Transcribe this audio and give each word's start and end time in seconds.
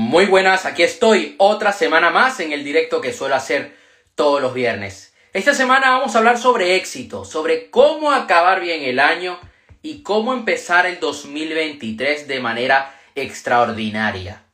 Muy 0.00 0.26
buenas, 0.26 0.64
aquí 0.64 0.84
estoy 0.84 1.34
otra 1.38 1.72
semana 1.72 2.10
más 2.10 2.38
en 2.38 2.52
el 2.52 2.62
directo 2.62 3.00
que 3.00 3.12
suelo 3.12 3.34
hacer 3.34 3.76
todos 4.14 4.40
los 4.40 4.54
viernes. 4.54 5.12
Esta 5.32 5.54
semana 5.54 5.90
vamos 5.90 6.14
a 6.14 6.18
hablar 6.18 6.38
sobre 6.38 6.76
éxito, 6.76 7.24
sobre 7.24 7.68
cómo 7.68 8.12
acabar 8.12 8.60
bien 8.60 8.84
el 8.84 9.00
año 9.00 9.40
y 9.82 10.04
cómo 10.04 10.34
empezar 10.34 10.86
el 10.86 11.00
2023 11.00 12.28
de 12.28 12.38
manera 12.38 12.94
extraordinaria. 13.16 14.44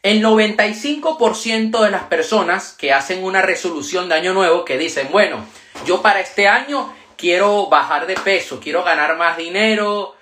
El 0.00 0.22
95% 0.22 1.80
de 1.80 1.90
las 1.90 2.04
personas 2.04 2.72
que 2.72 2.92
hacen 2.92 3.24
una 3.24 3.42
resolución 3.42 4.08
de 4.08 4.14
año 4.14 4.32
nuevo 4.32 4.64
que 4.64 4.78
dicen, 4.78 5.08
bueno, 5.10 5.44
yo 5.86 6.02
para 6.02 6.20
este 6.20 6.46
año 6.46 6.94
quiero 7.16 7.66
bajar 7.66 8.06
de 8.06 8.14
peso, 8.14 8.60
quiero 8.60 8.84
ganar 8.84 9.16
más 9.16 9.36
dinero, 9.36 10.14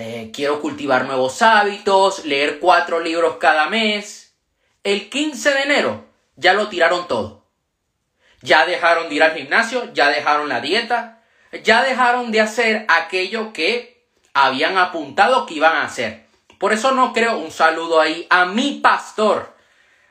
eh, 0.00 0.30
quiero 0.32 0.62
cultivar 0.62 1.04
nuevos 1.04 1.42
hábitos, 1.42 2.24
leer 2.24 2.58
cuatro 2.58 3.00
libros 3.00 3.36
cada 3.36 3.68
mes. 3.68 4.34
El 4.82 5.10
15 5.10 5.52
de 5.52 5.60
enero 5.60 6.04
ya 6.36 6.54
lo 6.54 6.68
tiraron 6.68 7.06
todo. 7.06 7.44
Ya 8.40 8.64
dejaron 8.64 9.10
de 9.10 9.16
ir 9.16 9.22
al 9.22 9.34
gimnasio, 9.34 9.92
ya 9.92 10.08
dejaron 10.08 10.48
la 10.48 10.62
dieta, 10.62 11.22
ya 11.62 11.82
dejaron 11.82 12.32
de 12.32 12.40
hacer 12.40 12.86
aquello 12.88 13.52
que 13.52 14.02
habían 14.32 14.78
apuntado 14.78 15.44
que 15.44 15.54
iban 15.54 15.76
a 15.76 15.84
hacer. 15.84 16.24
Por 16.58 16.72
eso 16.72 16.92
no 16.92 17.12
creo 17.12 17.36
un 17.36 17.50
saludo 17.50 18.00
ahí 18.00 18.26
a 18.30 18.46
mi 18.46 18.80
pastor, 18.82 19.54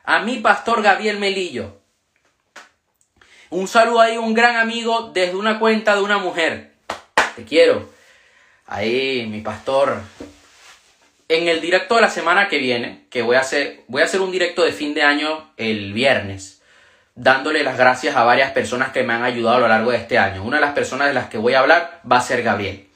a 0.04 0.20
mi 0.20 0.36
pastor 0.38 0.82
Gabriel 0.82 1.18
Melillo. 1.18 1.80
Un 3.48 3.66
saludo 3.66 4.00
ahí, 4.00 4.16
un 4.16 4.34
gran 4.34 4.54
amigo 4.54 5.10
desde 5.12 5.34
una 5.34 5.58
cuenta 5.58 5.96
de 5.96 6.02
una 6.02 6.18
mujer. 6.18 6.74
Te 7.34 7.44
quiero 7.44 7.99
ahí 8.70 9.26
mi 9.26 9.42
pastor, 9.42 10.00
en 11.28 11.48
el 11.48 11.60
directo 11.60 11.96
de 11.96 12.00
la 12.00 12.08
semana 12.08 12.48
que 12.48 12.58
viene, 12.58 13.04
que 13.10 13.22
voy 13.22 13.36
a 13.36 13.40
hacer, 13.40 13.82
voy 13.88 14.00
a 14.00 14.06
hacer 14.06 14.20
un 14.20 14.30
directo 14.30 14.64
de 14.64 14.72
fin 14.72 14.94
de 14.94 15.02
año 15.02 15.52
el 15.58 15.92
viernes, 15.92 16.62
dándole 17.14 17.62
las 17.62 17.76
gracias 17.76 18.16
a 18.16 18.24
varias 18.24 18.52
personas 18.52 18.92
que 18.92 19.02
me 19.02 19.12
han 19.12 19.24
ayudado 19.24 19.56
a 19.56 19.60
lo 19.60 19.68
largo 19.68 19.90
de 19.90 19.98
este 19.98 20.18
año. 20.18 20.42
Una 20.42 20.56
de 20.56 20.62
las 20.62 20.72
personas 20.72 21.08
de 21.08 21.14
las 21.14 21.28
que 21.28 21.36
voy 21.36 21.54
a 21.54 21.60
hablar 21.60 22.00
va 22.10 22.18
a 22.18 22.22
ser 22.22 22.42
Gabriel. 22.42 22.88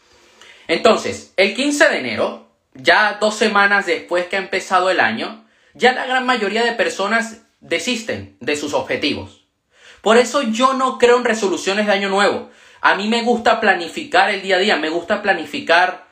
Entonces, 0.69 1.35
el 1.37 1.55
15 1.55 1.89
de 1.89 1.99
enero, 1.99 2.49
ya 2.73 3.19
dos 3.21 3.37
semanas 3.37 3.87
después 3.87 4.27
que 4.27 4.37
ha 4.37 4.41
empezado 4.41 4.91
el 4.91 5.01
año, 5.01 5.45
ya 5.75 5.93
la 5.93 6.07
gran 6.07 6.25
mayoría 6.25 6.65
de 6.65 6.73
personas 6.73 7.43
desisten 7.61 8.37
de 8.41 8.57
sus 8.57 8.75
objetivos. 8.75 9.45
Por 10.03 10.19
eso 10.19 10.43
yo 10.43 10.75
no 10.75 10.99
creo 10.99 11.17
en 11.19 11.25
resoluciones 11.25 11.87
de 11.87 11.93
año 11.93 12.09
nuevo. 12.09 12.51
A 12.85 12.97
mí 12.97 13.09
me 13.09 13.23
gusta 13.23 13.63
planificar 13.63 14.29
el 14.29 14.43
día 14.43 14.57
a 14.57 14.59
día, 14.59 14.77
me 14.77 14.91
gusta 14.91 15.23
planificar 15.23 16.07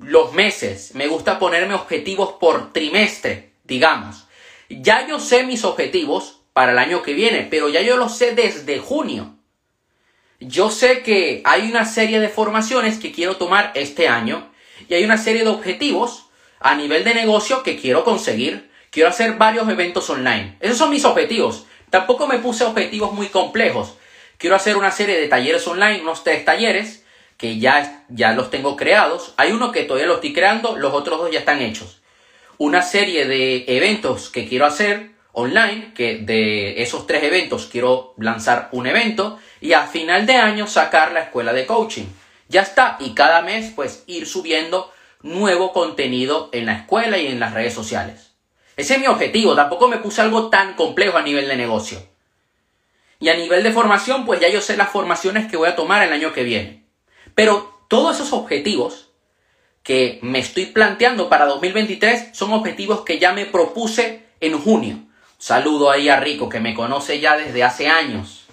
los 0.00 0.32
meses, 0.32 0.94
me 0.94 1.08
gusta 1.08 1.38
ponerme 1.38 1.74
objetivos 1.74 2.36
por 2.40 2.72
trimestre, 2.72 3.52
digamos. 3.64 4.24
Ya 4.70 5.06
yo 5.06 5.20
sé 5.20 5.42
mis 5.42 5.62
objetivos 5.62 6.40
para 6.54 6.72
el 6.72 6.78
año 6.78 7.02
que 7.02 7.12
viene, 7.12 7.46
pero 7.50 7.68
ya 7.68 7.82
yo 7.82 7.98
los 7.98 8.16
sé 8.16 8.34
desde 8.34 8.78
junio. 8.78 9.36
Yo 10.40 10.70
sé 10.70 11.02
que 11.02 11.42
hay 11.44 11.68
una 11.68 11.84
serie 11.84 12.18
de 12.18 12.30
formaciones 12.30 12.98
que 12.98 13.12
quiero 13.12 13.36
tomar 13.36 13.70
este 13.74 14.08
año 14.08 14.50
y 14.88 14.94
hay 14.94 15.04
una 15.04 15.18
serie 15.18 15.42
de 15.42 15.50
objetivos 15.50 16.30
a 16.60 16.74
nivel 16.76 17.04
de 17.04 17.12
negocio 17.12 17.62
que 17.62 17.78
quiero 17.78 18.04
conseguir. 18.04 18.70
Quiero 18.88 19.10
hacer 19.10 19.34
varios 19.34 19.68
eventos 19.68 20.08
online. 20.08 20.56
Esos 20.60 20.78
son 20.78 20.88
mis 20.88 21.04
objetivos. 21.04 21.66
Tampoco 21.90 22.26
me 22.26 22.38
puse 22.38 22.64
objetivos 22.64 23.12
muy 23.12 23.26
complejos. 23.26 23.98
Quiero 24.44 24.56
hacer 24.56 24.76
una 24.76 24.90
serie 24.90 25.18
de 25.18 25.26
talleres 25.26 25.66
online, 25.66 26.02
unos 26.02 26.22
tres 26.22 26.44
talleres, 26.44 27.02
que 27.38 27.58
ya, 27.58 28.04
ya 28.10 28.34
los 28.34 28.50
tengo 28.50 28.76
creados. 28.76 29.32
Hay 29.38 29.52
uno 29.52 29.72
que 29.72 29.84
todavía 29.84 30.06
lo 30.06 30.16
estoy 30.16 30.34
creando, 30.34 30.76
los 30.76 30.92
otros 30.92 31.18
dos 31.18 31.30
ya 31.30 31.38
están 31.38 31.62
hechos. 31.62 32.02
Una 32.58 32.82
serie 32.82 33.24
de 33.24 33.64
eventos 33.66 34.28
que 34.28 34.46
quiero 34.46 34.66
hacer 34.66 35.12
online, 35.32 35.94
que 35.94 36.18
de 36.18 36.82
esos 36.82 37.06
tres 37.06 37.22
eventos 37.22 37.70
quiero 37.72 38.12
lanzar 38.18 38.68
un 38.72 38.86
evento 38.86 39.38
y 39.62 39.72
a 39.72 39.86
final 39.86 40.26
de 40.26 40.34
año 40.34 40.66
sacar 40.66 41.12
la 41.12 41.20
escuela 41.20 41.54
de 41.54 41.64
coaching. 41.64 42.04
Ya 42.50 42.60
está, 42.60 42.98
y 43.00 43.14
cada 43.14 43.40
mes 43.40 43.72
pues 43.74 44.04
ir 44.06 44.26
subiendo 44.26 44.92
nuevo 45.22 45.72
contenido 45.72 46.50
en 46.52 46.66
la 46.66 46.80
escuela 46.80 47.16
y 47.16 47.28
en 47.28 47.40
las 47.40 47.54
redes 47.54 47.72
sociales. 47.72 48.34
Ese 48.76 48.96
es 48.96 49.00
mi 49.00 49.06
objetivo, 49.06 49.54
tampoco 49.54 49.88
me 49.88 49.96
puse 49.96 50.20
algo 50.20 50.50
tan 50.50 50.74
complejo 50.74 51.16
a 51.16 51.22
nivel 51.22 51.48
de 51.48 51.56
negocio. 51.56 52.13
Y 53.20 53.28
a 53.28 53.36
nivel 53.36 53.62
de 53.62 53.72
formación, 53.72 54.26
pues 54.26 54.40
ya 54.40 54.48
yo 54.48 54.60
sé 54.60 54.76
las 54.76 54.90
formaciones 54.90 55.50
que 55.50 55.56
voy 55.56 55.68
a 55.68 55.76
tomar 55.76 56.02
el 56.02 56.12
año 56.12 56.32
que 56.32 56.44
viene. 56.44 56.84
Pero 57.34 57.84
todos 57.88 58.16
esos 58.16 58.32
objetivos 58.32 59.10
que 59.82 60.18
me 60.22 60.38
estoy 60.38 60.66
planteando 60.66 61.28
para 61.28 61.46
2023 61.46 62.36
son 62.36 62.52
objetivos 62.52 63.02
que 63.02 63.18
ya 63.18 63.32
me 63.32 63.46
propuse 63.46 64.26
en 64.40 64.58
junio. 64.58 64.98
Saludo 65.38 65.90
ahí 65.90 66.08
a 66.08 66.20
Rico, 66.20 66.48
que 66.48 66.60
me 66.60 66.74
conoce 66.74 67.20
ya 67.20 67.36
desde 67.36 67.62
hace 67.62 67.88
años. 67.88 68.46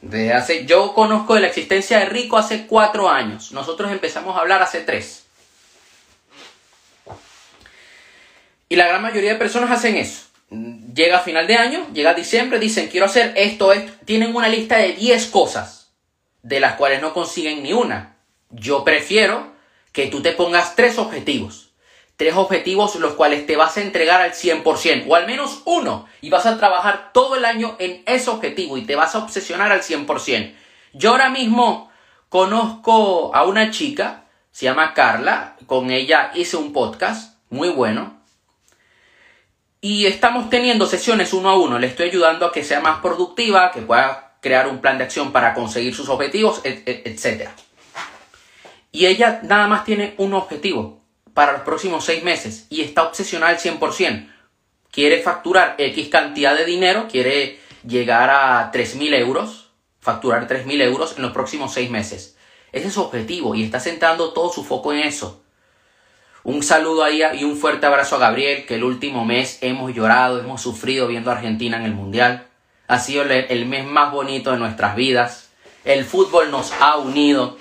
Desde 0.00 0.32
hace, 0.32 0.66
yo 0.66 0.94
conozco 0.94 1.34
de 1.34 1.40
la 1.40 1.46
existencia 1.46 1.98
de 1.98 2.06
Rico 2.06 2.36
hace 2.36 2.66
cuatro 2.66 3.08
años. 3.08 3.52
Nosotros 3.52 3.90
empezamos 3.90 4.36
a 4.36 4.40
hablar 4.40 4.62
hace 4.62 4.80
tres. 4.80 5.26
Y 8.68 8.76
la 8.76 8.88
gran 8.88 9.02
mayoría 9.02 9.32
de 9.32 9.38
personas 9.38 9.70
hacen 9.70 9.96
eso 9.96 10.31
llega 10.94 11.18
a 11.18 11.20
final 11.20 11.46
de 11.46 11.56
año, 11.56 11.86
llega 11.92 12.14
diciembre, 12.14 12.58
dicen 12.58 12.88
quiero 12.88 13.06
hacer 13.06 13.32
esto, 13.36 13.72
esto. 13.72 13.92
Tienen 14.04 14.34
una 14.34 14.48
lista 14.48 14.76
de 14.76 14.92
10 14.92 15.26
cosas, 15.26 15.92
de 16.42 16.60
las 16.60 16.74
cuales 16.74 17.00
no 17.00 17.14
consiguen 17.14 17.62
ni 17.62 17.72
una. 17.72 18.16
Yo 18.50 18.84
prefiero 18.84 19.52
que 19.92 20.06
tú 20.06 20.22
te 20.22 20.32
pongas 20.32 20.74
tres 20.74 20.98
objetivos. 20.98 21.70
Tres 22.16 22.34
objetivos 22.34 22.94
los 22.96 23.14
cuales 23.14 23.46
te 23.46 23.56
vas 23.56 23.76
a 23.76 23.82
entregar 23.82 24.20
al 24.20 24.32
100%, 24.32 25.04
o 25.08 25.14
al 25.16 25.26
menos 25.26 25.62
uno, 25.64 26.06
y 26.20 26.30
vas 26.30 26.46
a 26.46 26.58
trabajar 26.58 27.10
todo 27.12 27.36
el 27.36 27.44
año 27.44 27.74
en 27.78 28.02
ese 28.06 28.30
objetivo 28.30 28.76
y 28.76 28.84
te 28.84 28.96
vas 28.96 29.14
a 29.14 29.18
obsesionar 29.18 29.72
al 29.72 29.82
100%. 29.82 30.54
Yo 30.92 31.10
ahora 31.10 31.30
mismo 31.30 31.90
conozco 32.28 33.34
a 33.34 33.44
una 33.44 33.70
chica, 33.70 34.26
se 34.52 34.66
llama 34.66 34.94
Carla, 34.94 35.56
con 35.66 35.90
ella 35.90 36.30
hice 36.34 36.56
un 36.56 36.72
podcast 36.72 37.38
muy 37.48 37.70
bueno, 37.70 38.21
y 39.84 40.06
estamos 40.06 40.48
teniendo 40.48 40.86
sesiones 40.86 41.32
uno 41.32 41.50
a 41.50 41.58
uno. 41.58 41.78
Le 41.78 41.88
estoy 41.88 42.08
ayudando 42.08 42.46
a 42.46 42.52
que 42.52 42.62
sea 42.62 42.80
más 42.80 43.00
productiva, 43.00 43.72
que 43.72 43.82
pueda 43.82 44.36
crear 44.40 44.68
un 44.68 44.78
plan 44.80 44.96
de 44.96 45.04
acción 45.04 45.32
para 45.32 45.54
conseguir 45.54 45.92
sus 45.94 46.08
objetivos, 46.08 46.60
etc. 46.64 47.50
Y 48.92 49.06
ella 49.06 49.40
nada 49.42 49.66
más 49.66 49.84
tiene 49.84 50.14
un 50.18 50.34
objetivo 50.34 51.00
para 51.34 51.52
los 51.52 51.62
próximos 51.62 52.04
seis 52.04 52.22
meses 52.22 52.66
y 52.70 52.82
está 52.82 53.02
obsesionada 53.02 53.52
al 53.52 53.58
100%. 53.58 54.30
Quiere 54.92 55.20
facturar 55.20 55.74
X 55.78 56.08
cantidad 56.08 56.56
de 56.56 56.64
dinero, 56.64 57.08
quiere 57.10 57.58
llegar 57.84 58.30
a 58.30 58.70
3.000 58.70 59.18
euros, 59.18 59.70
facturar 60.00 60.46
3.000 60.46 60.80
euros 60.82 61.16
en 61.16 61.22
los 61.22 61.32
próximos 61.32 61.72
seis 61.72 61.90
meses. 61.90 62.36
Ese 62.70 62.86
es 62.86 62.94
su 62.94 63.02
objetivo 63.02 63.56
y 63.56 63.64
está 63.64 63.80
centrando 63.80 64.32
todo 64.32 64.52
su 64.52 64.62
foco 64.62 64.92
en 64.92 65.00
eso. 65.00 65.41
Un 66.44 66.64
saludo 66.64 67.04
ahí 67.04 67.22
y 67.38 67.44
un 67.44 67.56
fuerte 67.56 67.86
abrazo 67.86 68.16
a 68.16 68.18
Gabriel, 68.18 68.66
que 68.66 68.74
el 68.74 68.82
último 68.82 69.24
mes 69.24 69.58
hemos 69.60 69.94
llorado, 69.94 70.40
hemos 70.40 70.60
sufrido 70.60 71.06
viendo 71.06 71.30
a 71.30 71.34
Argentina 71.34 71.76
en 71.76 71.84
el 71.84 71.92
Mundial. 71.92 72.48
Ha 72.88 72.98
sido 72.98 73.22
el 73.22 73.66
mes 73.66 73.86
más 73.86 74.10
bonito 74.10 74.50
de 74.50 74.58
nuestras 74.58 74.96
vidas. 74.96 75.50
El 75.84 76.04
fútbol 76.04 76.50
nos 76.50 76.72
ha 76.80 76.96
unido 76.96 77.56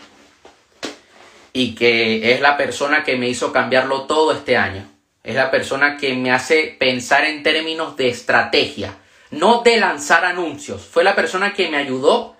y 1.53 1.75
que 1.75 2.33
es 2.33 2.41
la 2.41 2.57
persona 2.57 3.03
que 3.03 3.17
me 3.17 3.29
hizo 3.29 3.53
cambiarlo 3.53 4.03
todo 4.03 4.31
este 4.31 4.57
año. 4.57 4.87
Es 5.23 5.35
la 5.35 5.51
persona 5.51 5.97
que 5.97 6.15
me 6.15 6.31
hace 6.31 6.75
pensar 6.79 7.25
en 7.25 7.43
términos 7.43 7.95
de 7.97 8.09
estrategia, 8.09 8.95
no 9.29 9.61
de 9.61 9.77
lanzar 9.77 10.25
anuncios. 10.25 10.81
Fue 10.81 11.03
la 11.03 11.15
persona 11.15 11.53
que 11.53 11.69
me 11.69 11.77
ayudó 11.77 12.35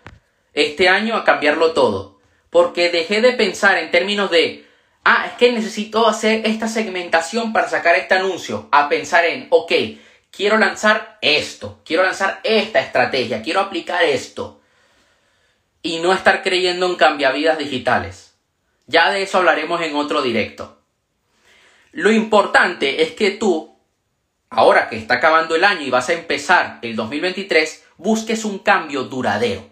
este 0.53 0.90
año 0.90 1.16
a 1.16 1.24
cambiarlo 1.24 1.74
todo. 1.74 2.19
Porque 2.50 2.90
dejé 2.90 3.22
de 3.22 3.34
pensar 3.34 3.78
en 3.78 3.91
términos 3.91 4.31
de 4.31 4.66
ah, 5.03 5.25
es 5.28 5.34
que 5.34 5.51
necesito 5.51 6.07
hacer 6.07 6.45
esta 6.45 6.67
segmentación 6.67 7.53
para 7.53 7.69
sacar 7.69 7.95
este 7.95 8.16
anuncio, 8.16 8.67
a 8.72 8.89
pensar 8.89 9.25
en, 9.25 9.48
ok, 9.50 9.71
quiero 10.31 10.57
lanzar 10.57 11.18
esto, 11.21 11.81
quiero 11.86 12.03
lanzar 12.03 12.39
esta 12.44 12.80
estrategia, 12.80 13.42
quiero 13.42 13.59
aplicar 13.59 14.03
esto. 14.03 14.62
Y 15.83 16.00
no 16.00 16.13
estar 16.13 16.44
creyendo 16.44 16.86
en 16.86 16.95
cambiavidas 16.95 17.57
digitales. 17.57 18.36
Ya 18.86 19.09
de 19.09 19.24
eso 19.24 19.39
hablaremos 19.39 19.81
en 19.81 19.95
otro 19.95 20.21
directo. 20.21 20.80
Lo 21.92 22.12
importante 22.12 23.01
es 23.01 23.12
que 23.12 23.31
tú, 23.31 23.75
ahora 24.50 24.89
que 24.89 24.97
está 24.97 25.15
acabando 25.15 25.56
el 25.56 25.63
año 25.63 25.81
y 25.81 25.89
vas 25.89 26.09
a 26.09 26.13
empezar 26.13 26.80
el 26.83 26.95
2023, 26.95 27.83
busques 27.97 28.45
un 28.45 28.59
cambio 28.59 29.06
duradero. 29.06 29.69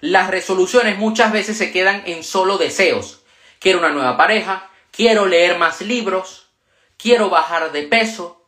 Las 0.00 0.30
resoluciones 0.30 0.98
muchas 0.98 1.32
veces 1.32 1.56
se 1.56 1.72
quedan 1.72 2.02
en 2.06 2.22
solo 2.22 2.58
deseos, 2.58 3.24
quiero 3.58 3.78
una 3.78 3.90
nueva 3.90 4.16
pareja, 4.16 4.68
quiero 4.90 5.26
leer 5.26 5.58
más 5.58 5.80
libros, 5.80 6.48
quiero 6.96 7.30
bajar 7.30 7.72
de 7.72 7.82
peso, 7.82 8.44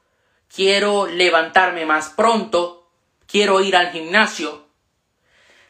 quiero 0.55 1.07
levantarme 1.07 1.87
más 1.87 2.11
pronto, 2.11 2.91
quiero 3.27 3.61
ir 3.61 3.77
al 3.77 3.93
gimnasio. 3.93 4.67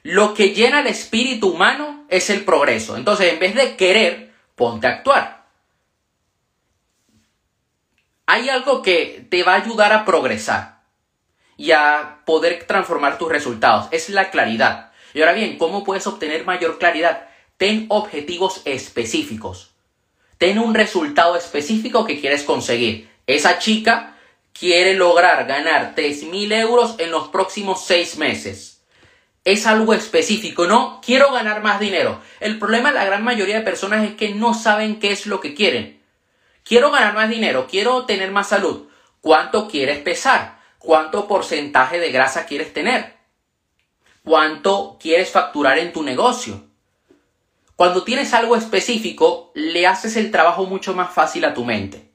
Lo 0.03 0.35
que 0.35 0.55
llena 0.55 0.81
el 0.81 0.87
espíritu 0.87 1.49
humano 1.51 2.07
es 2.09 2.31
el 2.31 2.45
progreso. 2.45 2.97
Entonces, 2.97 3.33
en 3.33 3.41
vez 3.41 3.55
de 3.55 3.77
querer, 3.77 4.33
ponte 4.55 4.87
a 4.87 4.91
actuar. 4.91 5.39
hay 8.29 8.51
algo 8.51 8.83
que 8.83 9.27
te 9.31 9.43
va 9.43 9.55
a 9.55 9.63
ayudar 9.63 9.91
a 9.95 10.05
progresar 10.05 10.83
y 11.57 11.73
a 11.73 12.19
poder 12.27 12.67
transformar 12.67 13.17
tus 13.17 13.31
resultados. 13.31 13.89
Es 13.91 14.11
la 14.11 14.31
claridad. 14.31 14.93
Y 15.15 15.21
ahora 15.21 15.33
bien, 15.33 15.57
¿cómo 15.57 15.83
puedes 15.83 16.07
obtener 16.07 16.45
mayor 16.45 16.79
claridad? 16.79 17.28
Ten 17.59 17.87
objetivos 17.89 18.63
específicos. 18.65 19.73
Ten 20.39 20.61
un 20.61 20.75
resultado 20.75 21.37
específico 21.37 22.07
que 22.07 22.21
quieres 22.21 22.45
conseguir. 22.45 23.11
Esa 23.27 23.59
chica 23.59 24.17
quiere 24.57 24.95
lograr 24.95 25.45
ganar 25.47 25.97
3.000 25.97 26.53
euros 26.53 26.95
en 26.99 27.11
los 27.11 27.29
próximos 27.29 27.85
seis 27.85 28.17
meses. 28.17 28.83
Es 29.45 29.67
algo 29.67 29.93
específico, 29.93 30.67
no 30.67 31.01
quiero 31.05 31.33
ganar 31.33 31.61
más 31.61 31.81
dinero. 31.81 32.21
El 32.39 32.61
problema 32.61 32.91
de 32.91 32.97
la 32.97 33.05
gran 33.05 33.25
mayoría 33.25 33.57
de 33.57 33.65
personas 33.65 34.05
es 34.05 34.15
que 34.15 34.31
no 34.31 34.55
saben 34.55 35.01
qué 35.01 35.11
es 35.11 35.27
lo 35.27 35.41
que 35.41 35.55
quieren. 35.55 36.01
Quiero 36.63 36.93
ganar 36.93 37.15
más 37.15 37.29
dinero, 37.29 37.67
quiero 37.69 38.05
tener 38.05 38.31
más 38.31 38.51
salud. 38.51 38.87
¿Cuánto 39.21 39.67
quieres 39.67 39.99
pesar? 39.99 40.61
¿Cuánto 40.79 41.27
porcentaje 41.27 41.99
de 41.99 42.13
grasa 42.13 42.47
quieres 42.47 42.73
tener? 42.73 43.17
¿Cuánto 44.23 44.97
quieres 45.01 45.31
facturar 45.31 45.79
en 45.79 45.93
tu 45.93 46.05
negocio? 46.05 46.68
Cuando 47.79 48.03
tienes 48.03 48.35
algo 48.35 48.57
específico, 48.57 49.53
le 49.55 49.87
haces 49.87 50.17
el 50.17 50.33
trabajo 50.33 50.65
mucho 50.65 50.95
más 50.95 51.13
fácil 51.13 51.45
a 51.45 51.55
tu 51.55 51.65
mente. 51.65 52.11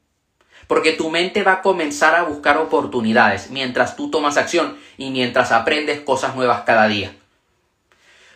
Porque 0.66 0.92
tu 0.92 1.08
mente 1.08 1.42
va 1.42 1.52
a 1.52 1.62
comenzar 1.62 2.14
a 2.16 2.24
buscar 2.24 2.58
oportunidades 2.58 3.50
mientras 3.50 3.96
tú 3.96 4.10
tomas 4.10 4.36
acción 4.36 4.76
y 4.98 5.08
mientras 5.08 5.52
aprendes 5.52 6.00
cosas 6.00 6.36
nuevas 6.36 6.64
cada 6.66 6.86
día. 6.86 7.16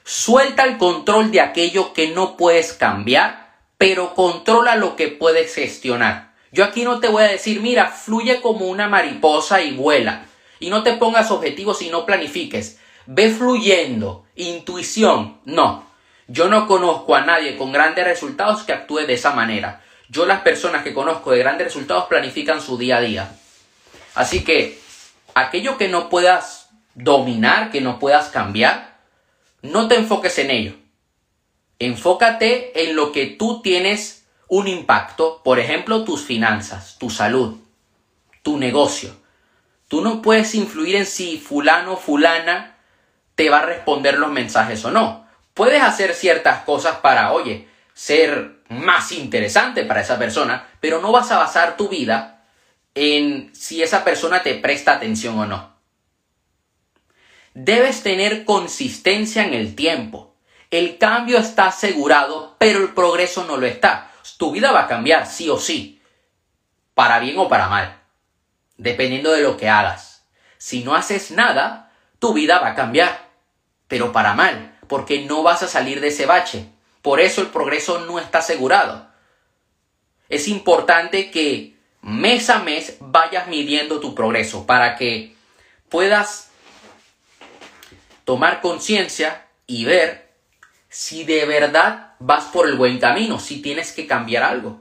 Suelta 0.05 0.65
el 0.65 0.79
control 0.79 1.31
de 1.31 1.43
aquello 1.43 1.93
que 1.93 2.09
no 2.13 2.39
puedes 2.39 2.73
cambiar, 2.73 3.59
pero 3.77 4.15
controla 4.15 4.77
lo 4.77 4.97
que 4.97 5.09
puedes 5.09 5.55
gestionar. 5.55 6.33
Yo 6.51 6.65
aquí 6.65 6.83
no 6.83 6.99
te 6.99 7.09
voy 7.09 7.25
a 7.25 7.29
decir, 7.29 7.61
mira, 7.61 7.89
fluye 7.89 8.41
como 8.41 8.69
una 8.69 8.89
mariposa 8.89 9.61
y 9.61 9.73
vuela. 9.73 10.25
Y 10.61 10.71
no 10.71 10.83
te 10.83 10.95
pongas 10.95 11.31
objetivos 11.31 11.83
y 11.83 11.91
no 11.91 12.07
planifiques. 12.07 12.79
Ve 13.05 13.29
fluyendo. 13.29 14.25
Intuición. 14.35 15.43
No. 15.45 15.88
Yo 16.29 16.49
no 16.49 16.67
conozco 16.67 17.15
a 17.15 17.23
nadie 17.23 17.57
con 17.57 17.73
grandes 17.73 18.05
resultados 18.05 18.63
que 18.63 18.75
actúe 18.75 18.99
de 19.07 19.15
esa 19.15 19.33
manera. 19.33 19.83
Yo 20.11 20.27
las 20.27 20.43
personas 20.43 20.85
que 20.85 20.93
conozco 20.93 21.31
de 21.31 21.39
grandes 21.39 21.69
resultados 21.69 22.05
planifican 22.05 22.61
su 22.61 22.77
día 22.77 22.99
a 22.99 23.01
día. 23.01 23.33
Así 24.15 24.45
que 24.45 24.79
aquello 25.35 25.79
que 25.79 25.89
no 25.89 26.11
puedas 26.11 26.69
dominar, 26.95 27.71
que 27.71 27.81
no 27.81 27.99
puedas 27.99 28.29
cambiar, 28.29 28.99
no 29.63 29.89
te 29.89 29.95
enfoques 29.95 30.39
en 30.39 30.51
ello. 30.51 30.75
Enfócate 31.79 32.85
en 32.85 32.95
lo 32.95 33.11
que 33.13 33.27
tú 33.27 33.63
tienes 33.63 34.27
un 34.49 34.69
impacto, 34.69 35.43
por 35.43 35.59
ejemplo, 35.59 36.05
tus 36.05 36.23
finanzas, 36.23 36.97
tu 36.99 37.09
salud, 37.09 37.57
tu 38.43 38.59
negocio. 38.59 39.15
Tú 39.89 40.03
no 40.03 40.21
puedes 40.21 40.55
influir 40.55 40.97
en 40.97 41.07
si 41.07 41.39
fulano 41.39 41.97
fulana 41.97 42.77
te 43.35 43.49
va 43.49 43.61
a 43.61 43.67
responder 43.67 44.19
los 44.19 44.31
mensajes 44.31 44.85
o 44.85 44.91
no. 44.91 45.28
Puedes 45.59 45.83
hacer 45.83 46.15
ciertas 46.15 46.63
cosas 46.63 46.99
para, 46.99 47.33
oye, 47.33 47.67
ser 47.93 48.61
más 48.69 49.11
interesante 49.11 49.83
para 49.83 50.03
esa 50.03 50.17
persona, 50.17 50.69
pero 50.79 51.01
no 51.01 51.11
vas 51.11 51.33
a 51.33 51.39
basar 51.39 51.77
tu 51.77 51.89
vida 51.89 52.45
en 52.95 53.53
si 53.57 53.83
esa 53.83 54.05
persona 54.05 54.45
te 54.45 54.55
presta 54.55 54.93
atención 54.93 55.37
o 55.37 55.47
no. 55.47 55.75
Debes 57.55 58.05
tener 58.05 58.45
consistencia 58.45 59.45
en 59.45 59.53
el 59.53 59.75
tiempo. 59.75 60.37
El 60.71 60.97
cambio 60.97 61.39
está 61.39 61.67
asegurado, 61.67 62.55
pero 62.61 62.79
el 62.79 62.95
progreso 62.95 63.45
no 63.45 63.57
lo 63.57 63.67
está. 63.67 64.13
Tu 64.37 64.53
vida 64.53 64.71
va 64.71 64.83
a 64.83 64.87
cambiar, 64.87 65.27
sí 65.27 65.51
o 65.51 65.59
sí, 65.59 66.01
para 66.95 67.19
bien 67.19 67.37
o 67.37 67.49
para 67.49 67.67
mal, 67.67 67.99
dependiendo 68.77 69.33
de 69.33 69.43
lo 69.43 69.57
que 69.57 69.69
hagas. 69.69 70.25
Si 70.57 70.85
no 70.85 70.95
haces 70.95 71.33
nada, 71.33 71.91
tu 72.21 72.33
vida 72.33 72.61
va 72.61 72.69
a 72.69 72.75
cambiar, 72.77 73.27
pero 73.89 74.13
para 74.13 74.35
mal, 74.35 74.78
porque 74.89 75.25
no 75.25 75.43
vas 75.43 75.63
a 75.63 75.69
salir 75.69 76.01
de 76.01 76.09
ese 76.09 76.27
bache. 76.27 76.67
Por 77.03 77.21
eso 77.21 77.41
el 77.41 77.49
progreso 77.49 78.01
no 78.01 78.19
está 78.19 78.39
asegurado. 78.39 79.09
Es 80.29 80.49
importante 80.49 81.31
que 81.31 81.77
mes 82.03 82.51
a 82.51 82.59
mes 82.59 82.97
vayas 83.01 83.49
midiendo 83.49 84.01
tu 84.01 84.15
progreso 84.15 84.67
para 84.67 84.97
que 84.97 85.35
puedas 85.89 86.51
tomar 88.25 88.61
conciencia 88.61 89.47
y 89.67 89.85
ver 89.85 90.29
si 90.89 91.25
de 91.25 91.45
verdad 91.45 92.15
vas 92.19 92.45
por 92.47 92.69
el 92.69 92.77
buen 92.77 92.99
camino, 92.99 93.39
si 93.39 93.63
tienes 93.63 93.93
que 93.93 94.07
cambiar 94.07 94.43
algo. 94.43 94.81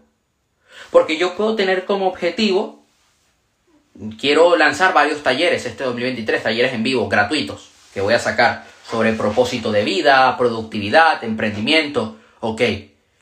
Porque 0.92 1.18
yo 1.18 1.36
puedo 1.36 1.56
tener 1.56 1.86
como 1.86 2.08
objetivo, 2.08 2.84
quiero 4.20 4.56
lanzar 4.56 4.94
varios 4.94 5.24
talleres 5.24 5.66
este 5.66 5.84
2023, 5.84 6.44
talleres 6.44 6.74
en 6.74 6.84
vivo, 6.84 7.08
gratuitos, 7.10 7.70
que 7.94 8.02
voy 8.02 8.14
a 8.14 8.20
sacar 8.20 8.66
sobre 8.90 9.14
propósito 9.14 9.72
de 9.72 9.84
vida, 9.84 10.38
productividad, 10.38 11.24
emprendimiento. 11.24 12.18
Ok, 12.40 12.62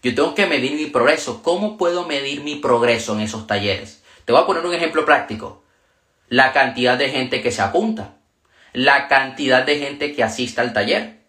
yo 0.03 0.13
tengo 0.13 0.35
que 0.35 0.45
medir 0.45 0.73
mi 0.73 0.85
progreso. 0.87 1.41
¿Cómo 1.41 1.77
puedo 1.77 2.05
medir 2.05 2.41
mi 2.41 2.55
progreso 2.55 3.13
en 3.13 3.21
esos 3.21 3.47
talleres? 3.47 4.03
Te 4.25 4.31
voy 4.31 4.41
a 4.41 4.45
poner 4.45 4.65
un 4.65 4.73
ejemplo 4.73 5.05
práctico. 5.05 5.63
La 6.27 6.53
cantidad 6.53 6.97
de 6.97 7.09
gente 7.09 7.41
que 7.41 7.51
se 7.51 7.61
apunta. 7.61 8.15
La 8.73 9.07
cantidad 9.07 9.63
de 9.65 9.79
gente 9.79 10.13
que 10.13 10.23
asista 10.23 10.61
al 10.61 10.73
taller. 10.73 11.19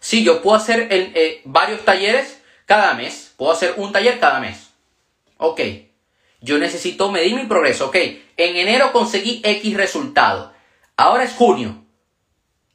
Sí, 0.00 0.24
yo 0.24 0.42
puedo 0.42 0.56
hacer 0.56 0.88
eh, 0.90 1.42
varios 1.44 1.84
talleres 1.84 2.42
cada 2.66 2.94
mes. 2.94 3.32
Puedo 3.36 3.52
hacer 3.52 3.74
un 3.76 3.92
taller 3.92 4.18
cada 4.18 4.40
mes. 4.40 4.70
Ok. 5.38 5.60
Yo 6.40 6.58
necesito 6.58 7.10
medir 7.12 7.34
mi 7.36 7.46
progreso. 7.46 7.86
Ok. 7.86 7.96
En 8.36 8.56
enero 8.56 8.92
conseguí 8.92 9.40
X 9.44 9.76
resultado. 9.76 10.52
Ahora 10.96 11.24
es 11.24 11.32
junio 11.32 11.81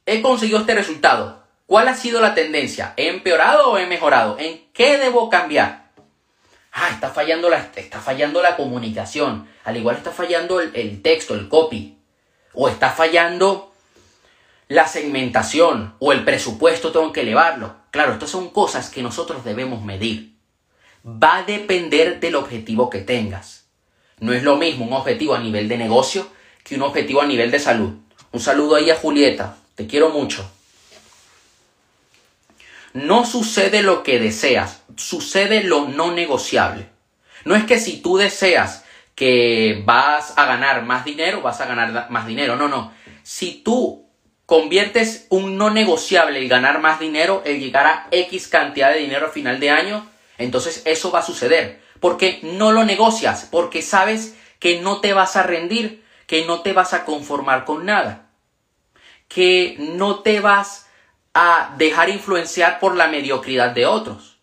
he 0.08 0.22
conseguido 0.22 0.60
este 0.60 0.74
resultado. 0.74 1.44
¿Cuál 1.66 1.86
ha 1.88 1.94
sido 1.94 2.22
la 2.22 2.34
tendencia? 2.34 2.94
¿He 2.96 3.08
empeorado 3.08 3.70
o 3.70 3.78
he 3.78 3.86
mejorado? 3.86 4.38
¿En 4.38 4.66
qué 4.72 4.96
debo 4.96 5.28
cambiar? 5.28 5.90
Ah, 6.72 6.88
está 6.90 7.10
fallando 7.10 7.50
la, 7.50 7.70
está 7.76 8.00
fallando 8.00 8.40
la 8.40 8.56
comunicación. 8.56 9.46
Al 9.64 9.76
igual 9.76 9.96
está 9.96 10.10
fallando 10.10 10.60
el, 10.60 10.74
el 10.74 11.02
texto, 11.02 11.34
el 11.34 11.48
copy. 11.48 11.98
O 12.54 12.70
está 12.70 12.90
fallando 12.90 13.70
la 14.68 14.88
segmentación 14.88 15.94
o 15.98 16.12
el 16.12 16.24
presupuesto, 16.24 16.90
tengo 16.90 17.12
que 17.12 17.20
elevarlo. 17.20 17.76
Claro, 17.90 18.14
estas 18.14 18.30
son 18.30 18.48
cosas 18.48 18.88
que 18.88 19.02
nosotros 19.02 19.44
debemos 19.44 19.84
medir. 19.84 20.36
Va 21.04 21.36
a 21.36 21.42
depender 21.42 22.18
del 22.18 22.36
objetivo 22.36 22.88
que 22.88 23.00
tengas. 23.00 23.66
No 24.20 24.32
es 24.32 24.42
lo 24.42 24.56
mismo 24.56 24.86
un 24.86 24.94
objetivo 24.94 25.34
a 25.34 25.38
nivel 25.38 25.68
de 25.68 25.76
negocio 25.76 26.28
que 26.64 26.76
un 26.76 26.82
objetivo 26.82 27.20
a 27.20 27.26
nivel 27.26 27.50
de 27.50 27.60
salud. 27.60 27.92
Un 28.32 28.40
saludo 28.40 28.76
ahí 28.76 28.90
a 28.90 28.96
Julieta. 28.96 29.58
Te 29.78 29.86
quiero 29.86 30.08
mucho. 30.08 30.44
No 32.94 33.24
sucede 33.24 33.84
lo 33.84 34.02
que 34.02 34.18
deseas, 34.18 34.82
sucede 34.96 35.62
lo 35.62 35.86
no 35.86 36.10
negociable. 36.10 36.88
No 37.44 37.54
es 37.54 37.62
que 37.62 37.78
si 37.78 38.02
tú 38.02 38.16
deseas 38.16 38.84
que 39.14 39.80
vas 39.86 40.36
a 40.36 40.46
ganar 40.46 40.84
más 40.84 41.04
dinero, 41.04 41.42
vas 41.42 41.60
a 41.60 41.66
ganar 41.66 42.10
más 42.10 42.26
dinero. 42.26 42.56
No, 42.56 42.66
no. 42.66 42.92
Si 43.22 43.62
tú 43.62 44.04
conviertes 44.46 45.28
un 45.28 45.56
no 45.56 45.70
negociable 45.70 46.40
el 46.40 46.48
ganar 46.48 46.80
más 46.80 46.98
dinero, 46.98 47.42
el 47.46 47.60
llegar 47.60 47.86
a 47.86 48.08
X 48.10 48.48
cantidad 48.48 48.90
de 48.90 48.98
dinero 48.98 49.26
a 49.26 49.30
final 49.30 49.60
de 49.60 49.70
año, 49.70 50.10
entonces 50.38 50.82
eso 50.86 51.12
va 51.12 51.20
a 51.20 51.22
suceder. 51.22 51.80
Porque 52.00 52.40
no 52.42 52.72
lo 52.72 52.84
negocias, 52.84 53.46
porque 53.48 53.82
sabes 53.82 54.34
que 54.58 54.80
no 54.80 55.00
te 55.00 55.12
vas 55.12 55.36
a 55.36 55.44
rendir, 55.44 56.02
que 56.26 56.44
no 56.46 56.62
te 56.62 56.72
vas 56.72 56.94
a 56.94 57.04
conformar 57.04 57.64
con 57.64 57.86
nada 57.86 58.27
que 59.28 59.76
no 59.78 60.20
te 60.20 60.40
vas 60.40 60.86
a 61.34 61.74
dejar 61.76 62.08
influenciar 62.08 62.80
por 62.80 62.96
la 62.96 63.06
mediocridad 63.06 63.70
de 63.70 63.86
otros. 63.86 64.38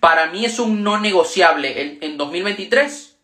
Para 0.00 0.26
mí 0.26 0.44
es 0.44 0.58
un 0.58 0.82
no 0.82 1.00
negociable 1.00 1.98
en, 2.02 2.18
2023 2.18 3.16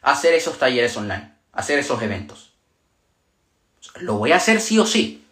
hacer 0.00 0.32
esos 0.32 0.58
talleres 0.58 0.96
online, 0.96 1.34
hacer 1.52 1.78
esos 1.78 2.00
eventos. 2.00 2.54
Lo 3.96 4.14
voy 4.14 4.32
a 4.32 4.36
hacer 4.36 4.60
sí 4.60 4.78
o 4.78 4.86
sí. 4.86 5.24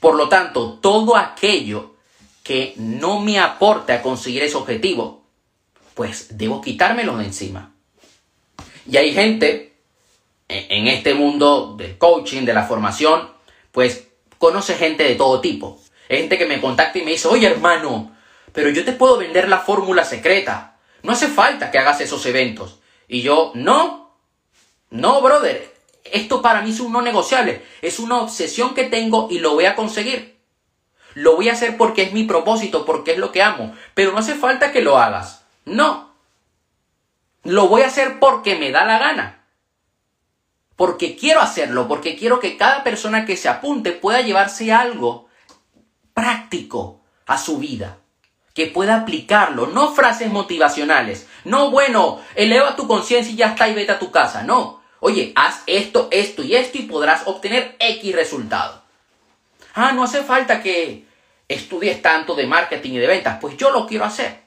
Por 0.00 0.14
lo 0.14 0.28
tanto, 0.28 0.78
todo 0.78 1.16
aquello 1.16 1.96
que 2.42 2.74
no 2.76 3.20
me 3.20 3.38
aporte 3.38 3.92
a 3.92 4.02
conseguir 4.02 4.42
ese 4.42 4.56
objetivo, 4.56 5.26
pues 5.94 6.38
debo 6.38 6.62
quitármelo 6.62 7.18
de 7.18 7.26
encima. 7.26 7.74
Y 8.86 8.96
hay 8.96 9.12
gente 9.12 9.71
en 10.68 10.88
este 10.88 11.14
mundo 11.14 11.74
del 11.76 11.98
coaching, 11.98 12.42
de 12.44 12.54
la 12.54 12.64
formación, 12.64 13.30
pues 13.70 14.08
conoce 14.38 14.74
gente 14.74 15.04
de 15.04 15.14
todo 15.14 15.40
tipo. 15.40 15.80
Gente 16.08 16.36
que 16.36 16.46
me 16.46 16.60
contacta 16.60 16.98
y 16.98 17.02
me 17.02 17.12
dice, 17.12 17.28
oye 17.28 17.46
hermano, 17.46 18.14
pero 18.52 18.70
yo 18.70 18.84
te 18.84 18.92
puedo 18.92 19.16
vender 19.16 19.48
la 19.48 19.58
fórmula 19.58 20.04
secreta. 20.04 20.76
No 21.02 21.12
hace 21.12 21.28
falta 21.28 21.70
que 21.70 21.78
hagas 21.78 22.00
esos 22.00 22.24
eventos. 22.26 22.80
Y 23.08 23.22
yo, 23.22 23.52
no, 23.54 24.16
no, 24.90 25.20
brother. 25.22 25.72
Esto 26.04 26.42
para 26.42 26.60
mí 26.60 26.70
es 26.70 26.80
un 26.80 26.92
no 26.92 27.00
negociable. 27.00 27.62
Es 27.80 27.98
una 27.98 28.20
obsesión 28.20 28.74
que 28.74 28.84
tengo 28.84 29.28
y 29.30 29.38
lo 29.38 29.54
voy 29.54 29.64
a 29.64 29.74
conseguir. 29.74 30.38
Lo 31.14 31.36
voy 31.36 31.48
a 31.48 31.52
hacer 31.52 31.76
porque 31.76 32.02
es 32.02 32.12
mi 32.12 32.24
propósito, 32.24 32.84
porque 32.84 33.12
es 33.12 33.18
lo 33.18 33.32
que 33.32 33.42
amo. 33.42 33.74
Pero 33.94 34.12
no 34.12 34.18
hace 34.18 34.34
falta 34.34 34.72
que 34.72 34.82
lo 34.82 34.98
hagas. 34.98 35.44
No. 35.64 36.12
lo 37.44 37.68
voy 37.68 37.82
a 37.82 37.86
hacer 37.86 38.18
porque 38.18 38.56
me 38.56 38.70
da 38.70 38.84
la 38.84 38.98
gana. 38.98 39.41
Porque 40.76 41.16
quiero 41.16 41.40
hacerlo, 41.40 41.86
porque 41.86 42.16
quiero 42.16 42.40
que 42.40 42.56
cada 42.56 42.82
persona 42.82 43.26
que 43.26 43.36
se 43.36 43.48
apunte 43.48 43.92
pueda 43.92 44.20
llevarse 44.20 44.72
algo 44.72 45.28
práctico 46.14 47.00
a 47.26 47.38
su 47.38 47.58
vida, 47.58 47.98
que 48.54 48.66
pueda 48.66 48.96
aplicarlo, 48.96 49.66
no 49.66 49.94
frases 49.94 50.30
motivacionales, 50.30 51.26
no 51.44 51.70
bueno, 51.70 52.20
eleva 52.34 52.76
tu 52.76 52.86
conciencia 52.86 53.32
y 53.32 53.36
ya 53.36 53.48
está 53.48 53.68
y 53.68 53.74
vete 53.74 53.92
a 53.92 53.98
tu 53.98 54.10
casa, 54.10 54.42
no, 54.42 54.82
oye, 55.00 55.32
haz 55.34 55.62
esto, 55.66 56.08
esto 56.10 56.42
y 56.42 56.54
esto 56.54 56.78
y 56.78 56.82
podrás 56.82 57.22
obtener 57.26 57.76
X 57.78 58.14
resultado. 58.14 58.82
Ah, 59.74 59.92
no 59.92 60.04
hace 60.04 60.22
falta 60.22 60.62
que 60.62 61.06
estudies 61.48 62.02
tanto 62.02 62.34
de 62.34 62.46
marketing 62.46 62.92
y 62.92 62.98
de 62.98 63.06
ventas, 63.06 63.38
pues 63.40 63.56
yo 63.56 63.70
lo 63.70 63.86
quiero 63.86 64.04
hacer, 64.04 64.42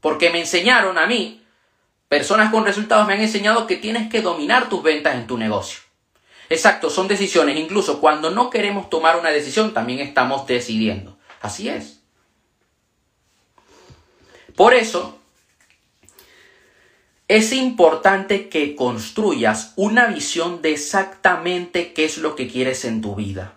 porque 0.00 0.30
me 0.30 0.40
enseñaron 0.40 0.98
a 0.98 1.06
mí, 1.06 1.41
personas 2.12 2.50
con 2.50 2.66
resultados 2.66 3.06
me 3.06 3.14
han 3.14 3.22
enseñado 3.22 3.66
que 3.66 3.76
tienes 3.76 4.10
que 4.10 4.20
dominar 4.20 4.68
tus 4.68 4.82
ventas 4.82 5.14
en 5.14 5.26
tu 5.26 5.38
negocio. 5.38 5.80
Exacto, 6.50 6.90
son 6.90 7.08
decisiones. 7.08 7.56
Incluso 7.56 8.02
cuando 8.02 8.30
no 8.30 8.50
queremos 8.50 8.90
tomar 8.90 9.18
una 9.18 9.30
decisión, 9.30 9.72
también 9.72 9.98
estamos 10.00 10.46
decidiendo. 10.46 11.16
Así 11.40 11.70
es. 11.70 12.02
Por 14.54 14.74
eso, 14.74 15.18
es 17.28 17.50
importante 17.54 18.50
que 18.50 18.76
construyas 18.76 19.72
una 19.76 20.08
visión 20.08 20.60
de 20.60 20.72
exactamente 20.72 21.94
qué 21.94 22.04
es 22.04 22.18
lo 22.18 22.36
que 22.36 22.46
quieres 22.46 22.84
en 22.84 23.00
tu 23.00 23.14
vida. 23.14 23.54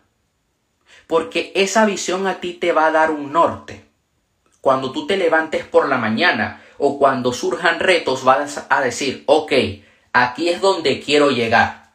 Porque 1.08 1.52
esa 1.56 1.86
visión 1.86 2.26
a 2.26 2.40
ti 2.40 2.54
te 2.54 2.72
va 2.72 2.88
a 2.88 2.92
dar 2.92 3.12
un 3.12 3.34
norte. 3.34 3.84
Cuando 4.62 4.94
tú 4.94 5.06
te 5.08 5.18
levantes 5.18 5.66
por 5.66 5.90
la 5.90 5.98
mañana 5.98 6.62
o 6.78 7.00
cuando 7.00 7.34
surjan 7.34 7.80
retos, 7.80 8.24
vas 8.24 8.66
a 8.70 8.82
decir, 8.82 9.24
ok, 9.26 9.54
aquí 10.14 10.50
es 10.50 10.62
donde 10.62 11.00
quiero 11.00 11.32
llegar 11.32 11.86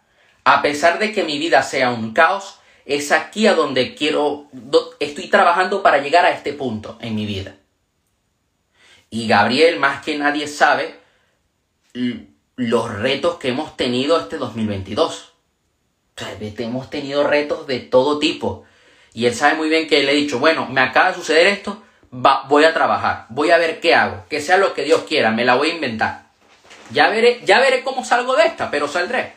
a 0.44 0.62
pesar 0.62 0.98
de 0.98 1.12
que 1.12 1.24
mi 1.24 1.38
vida 1.38 1.62
sea 1.62 1.90
un 1.90 2.12
caos, 2.12 2.58
es 2.84 3.12
aquí 3.12 3.46
a 3.46 3.54
donde 3.54 3.94
quiero, 3.94 4.48
estoy 4.98 5.28
trabajando 5.28 5.82
para 5.82 5.98
llegar 5.98 6.24
a 6.24 6.30
este 6.30 6.52
punto 6.52 6.98
en 7.00 7.14
mi 7.14 7.26
vida. 7.26 7.56
Y 9.10 9.28
Gabriel, 9.28 9.78
más 9.78 10.02
que 10.02 10.16
nadie 10.18 10.46
sabe 10.48 10.98
los 12.56 12.92
retos 12.94 13.36
que 13.36 13.48
hemos 13.48 13.76
tenido 13.76 14.18
este 14.18 14.38
2022. 14.38 15.34
O 16.16 16.20
sea, 16.20 16.36
hemos 16.40 16.90
tenido 16.90 17.26
retos 17.26 17.66
de 17.66 17.80
todo 17.80 18.18
tipo. 18.18 18.64
Y 19.12 19.26
él 19.26 19.34
sabe 19.34 19.54
muy 19.54 19.68
bien 19.68 19.88
que 19.88 20.02
le 20.02 20.12
he 20.12 20.16
dicho, 20.16 20.38
bueno, 20.38 20.66
me 20.66 20.80
acaba 20.80 21.10
de 21.10 21.16
suceder 21.16 21.48
esto, 21.48 21.82
voy 22.10 22.64
a 22.64 22.74
trabajar, 22.74 23.26
voy 23.28 23.50
a 23.50 23.58
ver 23.58 23.80
qué 23.80 23.94
hago, 23.94 24.24
que 24.28 24.40
sea 24.40 24.56
lo 24.56 24.74
que 24.74 24.84
Dios 24.84 25.02
quiera, 25.02 25.30
me 25.30 25.44
la 25.44 25.54
voy 25.54 25.70
a 25.70 25.74
inventar. 25.74 26.30
Ya 26.90 27.08
veré, 27.08 27.40
ya 27.44 27.60
veré 27.60 27.82
cómo 27.84 28.04
salgo 28.04 28.34
de 28.34 28.46
esta, 28.46 28.70
pero 28.70 28.88
saldré. 28.88 29.34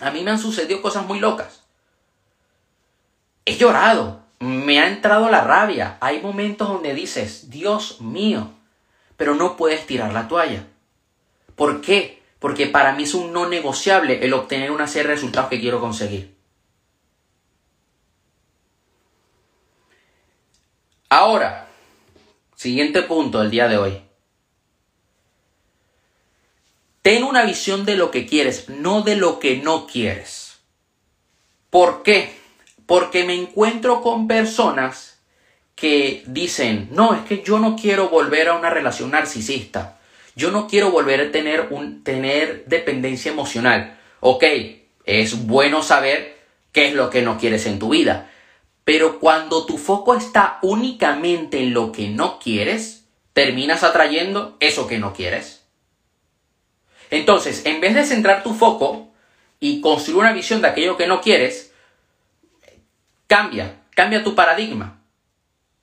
A 0.00 0.10
mí 0.10 0.22
me 0.22 0.30
han 0.30 0.38
sucedido 0.38 0.80
cosas 0.80 1.04
muy 1.06 1.18
locas. 1.18 1.62
He 3.44 3.56
llorado, 3.56 4.22
me 4.38 4.80
ha 4.80 4.88
entrado 4.88 5.28
la 5.28 5.42
rabia. 5.42 5.96
Hay 6.00 6.20
momentos 6.20 6.68
donde 6.68 6.94
dices, 6.94 7.50
Dios 7.50 8.00
mío, 8.00 8.50
pero 9.16 9.34
no 9.34 9.56
puedes 9.56 9.86
tirar 9.86 10.12
la 10.12 10.28
toalla. 10.28 10.66
¿Por 11.56 11.80
qué? 11.80 12.22
Porque 12.38 12.66
para 12.66 12.92
mí 12.92 13.02
es 13.02 13.14
un 13.14 13.32
no 13.32 13.48
negociable 13.48 14.24
el 14.24 14.32
obtener 14.32 14.70
una 14.70 14.86
serie 14.86 15.08
de 15.08 15.14
resultados 15.14 15.50
que 15.50 15.60
quiero 15.60 15.80
conseguir. 15.80 16.36
Ahora, 21.08 21.66
siguiente 22.58 23.02
punto 23.02 23.38
del 23.38 23.52
día 23.52 23.68
de 23.68 23.78
hoy. 23.78 24.00
Ten 27.02 27.22
una 27.22 27.44
visión 27.44 27.84
de 27.84 27.96
lo 27.96 28.10
que 28.10 28.26
quieres, 28.26 28.68
no 28.68 29.02
de 29.02 29.14
lo 29.14 29.38
que 29.38 29.58
no 29.58 29.86
quieres. 29.86 30.58
¿Por 31.70 32.02
qué? 32.02 32.34
Porque 32.84 33.22
me 33.22 33.34
encuentro 33.34 34.02
con 34.02 34.26
personas 34.26 35.20
que 35.76 36.24
dicen, 36.26 36.88
no, 36.90 37.14
es 37.14 37.20
que 37.28 37.44
yo 37.44 37.60
no 37.60 37.76
quiero 37.76 38.08
volver 38.08 38.48
a 38.48 38.54
una 38.54 38.70
relación 38.70 39.12
narcisista. 39.12 40.00
Yo 40.34 40.50
no 40.50 40.66
quiero 40.66 40.90
volver 40.90 41.20
a 41.20 41.30
tener, 41.30 41.68
un, 41.70 42.02
tener 42.02 42.64
dependencia 42.66 43.30
emocional. 43.30 44.00
Ok, 44.18 44.42
es 45.04 45.46
bueno 45.46 45.84
saber 45.84 46.36
qué 46.72 46.88
es 46.88 46.94
lo 46.94 47.08
que 47.08 47.22
no 47.22 47.38
quieres 47.38 47.66
en 47.66 47.78
tu 47.78 47.90
vida. 47.90 48.32
Pero 48.88 49.20
cuando 49.20 49.66
tu 49.66 49.76
foco 49.76 50.14
está 50.14 50.58
únicamente 50.62 51.58
en 51.58 51.74
lo 51.74 51.92
que 51.92 52.08
no 52.08 52.38
quieres, 52.38 53.04
terminas 53.34 53.84
atrayendo 53.84 54.56
eso 54.60 54.86
que 54.86 54.96
no 54.96 55.12
quieres. 55.12 55.66
Entonces, 57.10 57.66
en 57.66 57.82
vez 57.82 57.94
de 57.94 58.06
centrar 58.06 58.42
tu 58.42 58.54
foco 58.54 59.10
y 59.60 59.82
construir 59.82 60.20
una 60.20 60.32
visión 60.32 60.62
de 60.62 60.68
aquello 60.68 60.96
que 60.96 61.06
no 61.06 61.20
quieres, 61.20 61.74
cambia, 63.26 63.74
cambia 63.90 64.24
tu 64.24 64.34
paradigma. 64.34 65.02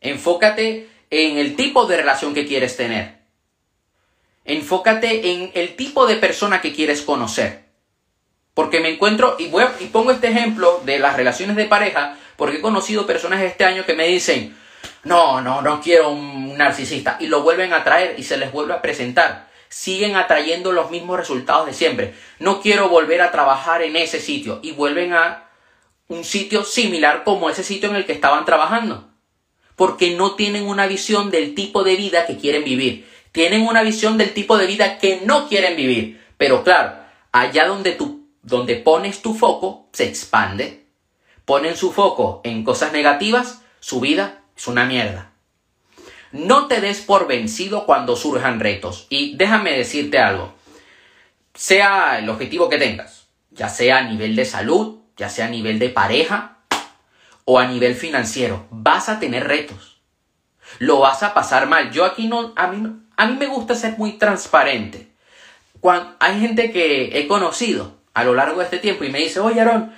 Enfócate 0.01 0.89
en 1.11 1.37
el 1.37 1.55
tipo 1.55 1.85
de 1.85 1.97
relación 1.97 2.33
que 2.33 2.47
quieres 2.47 2.75
tener. 2.75 3.19
Enfócate 4.45 5.31
en 5.31 5.51
el 5.53 5.75
tipo 5.75 6.07
de 6.07 6.15
persona 6.15 6.59
que 6.59 6.73
quieres 6.73 7.03
conocer. 7.03 7.65
Porque 8.55 8.79
me 8.79 8.89
encuentro, 8.89 9.35
y, 9.37 9.49
voy 9.49 9.65
y 9.79 9.85
pongo 9.89 10.09
este 10.09 10.29
ejemplo 10.29 10.81
de 10.85 10.97
las 10.97 11.15
relaciones 11.15 11.55
de 11.55 11.65
pareja, 11.65 12.17
porque 12.35 12.57
he 12.57 12.61
conocido 12.61 13.05
personas 13.05 13.41
este 13.41 13.65
año 13.65 13.85
que 13.85 13.93
me 13.93 14.07
dicen, 14.07 14.55
no, 15.03 15.41
no, 15.41 15.61
no 15.61 15.81
quiero 15.81 16.09
un 16.09 16.57
narcisista, 16.57 17.17
y 17.19 17.27
lo 17.27 17.43
vuelven 17.43 17.73
a 17.73 17.83
traer 17.83 18.15
y 18.17 18.23
se 18.23 18.37
les 18.37 18.51
vuelve 18.51 18.73
a 18.73 18.81
presentar 18.81 19.45
siguen 19.75 20.15
atrayendo 20.15 20.71
los 20.71 20.89
mismos 20.89 21.17
resultados 21.17 21.65
de 21.65 21.73
siempre. 21.73 22.13
No 22.39 22.61
quiero 22.61 22.87
volver 22.87 23.21
a 23.21 23.31
trabajar 23.31 23.81
en 23.81 23.97
ese 23.97 24.21
sitio 24.21 24.61
y 24.63 24.71
vuelven 24.71 25.11
a 25.11 25.49
un 26.07 26.23
sitio 26.23 26.63
similar 26.63 27.25
como 27.25 27.49
ese 27.49 27.61
sitio 27.61 27.89
en 27.89 27.97
el 27.97 28.05
que 28.05 28.13
estaban 28.13 28.45
trabajando. 28.45 29.09
Porque 29.75 30.15
no 30.15 30.35
tienen 30.35 30.65
una 30.67 30.87
visión 30.87 31.29
del 31.29 31.55
tipo 31.55 31.83
de 31.83 31.97
vida 31.97 32.25
que 32.25 32.37
quieren 32.37 32.63
vivir. 32.63 33.05
Tienen 33.33 33.67
una 33.67 33.83
visión 33.83 34.17
del 34.17 34.33
tipo 34.33 34.57
de 34.57 34.65
vida 34.65 34.97
que 34.97 35.21
no 35.25 35.49
quieren 35.49 35.75
vivir. 35.75 36.23
Pero 36.37 36.63
claro, 36.63 36.95
allá 37.33 37.67
donde 37.67 37.91
tú, 37.91 38.29
donde 38.43 38.77
pones 38.77 39.21
tu 39.21 39.33
foco, 39.33 39.89
se 39.91 40.05
expande. 40.05 40.84
Ponen 41.45 41.77
su 41.77 41.91
foco 41.91 42.41
en 42.43 42.63
cosas 42.63 42.91
negativas, 42.91 43.61
su 43.79 43.99
vida 43.99 44.41
es 44.57 44.67
una 44.67 44.85
mierda. 44.85 45.31
No 46.31 46.67
te 46.67 46.81
des 46.81 47.01
por 47.01 47.27
vencido 47.27 47.85
cuando 47.85 48.15
surjan 48.15 48.59
retos. 48.59 49.07
Y 49.09 49.37
déjame 49.37 49.71
decirte 49.71 50.19
algo. 50.19 50.53
Sea 51.53 52.19
el 52.19 52.29
objetivo 52.29 52.67
que 52.67 52.77
tengas, 52.77 53.27
ya 53.51 53.69
sea 53.69 53.99
a 53.99 54.01
nivel 54.01 54.35
de 54.35 54.43
salud, 54.43 54.97
ya 55.15 55.29
sea 55.29 55.45
a 55.45 55.49
nivel 55.49 55.79
de 55.79 55.89
pareja 55.89 56.57
o 57.45 57.59
a 57.59 57.67
nivel 57.67 57.95
financiero, 57.95 58.65
vas 58.71 59.07
a 59.07 59.19
tener 59.19 59.47
retos. 59.47 60.01
Lo 60.79 60.99
vas 60.99 61.23
a 61.23 61.33
pasar 61.33 61.67
mal. 61.67 61.91
Yo 61.91 62.03
aquí 62.03 62.27
no, 62.27 62.53
a 62.55 62.67
mí, 62.67 62.91
a 63.15 63.25
mí 63.27 63.37
me 63.37 63.45
gusta 63.45 63.75
ser 63.75 63.97
muy 63.97 64.13
transparente. 64.13 65.11
Cuando, 65.79 66.15
hay 66.19 66.39
gente 66.41 66.71
que 66.71 67.19
he 67.19 67.27
conocido 67.27 67.95
a 68.13 68.23
lo 68.23 68.33
largo 68.33 68.59
de 68.59 68.65
este 68.65 68.79
tiempo 68.79 69.03
y 69.03 69.11
me 69.11 69.19
dice, 69.19 69.39
oye 69.39 69.61
Aaron, 69.61 69.93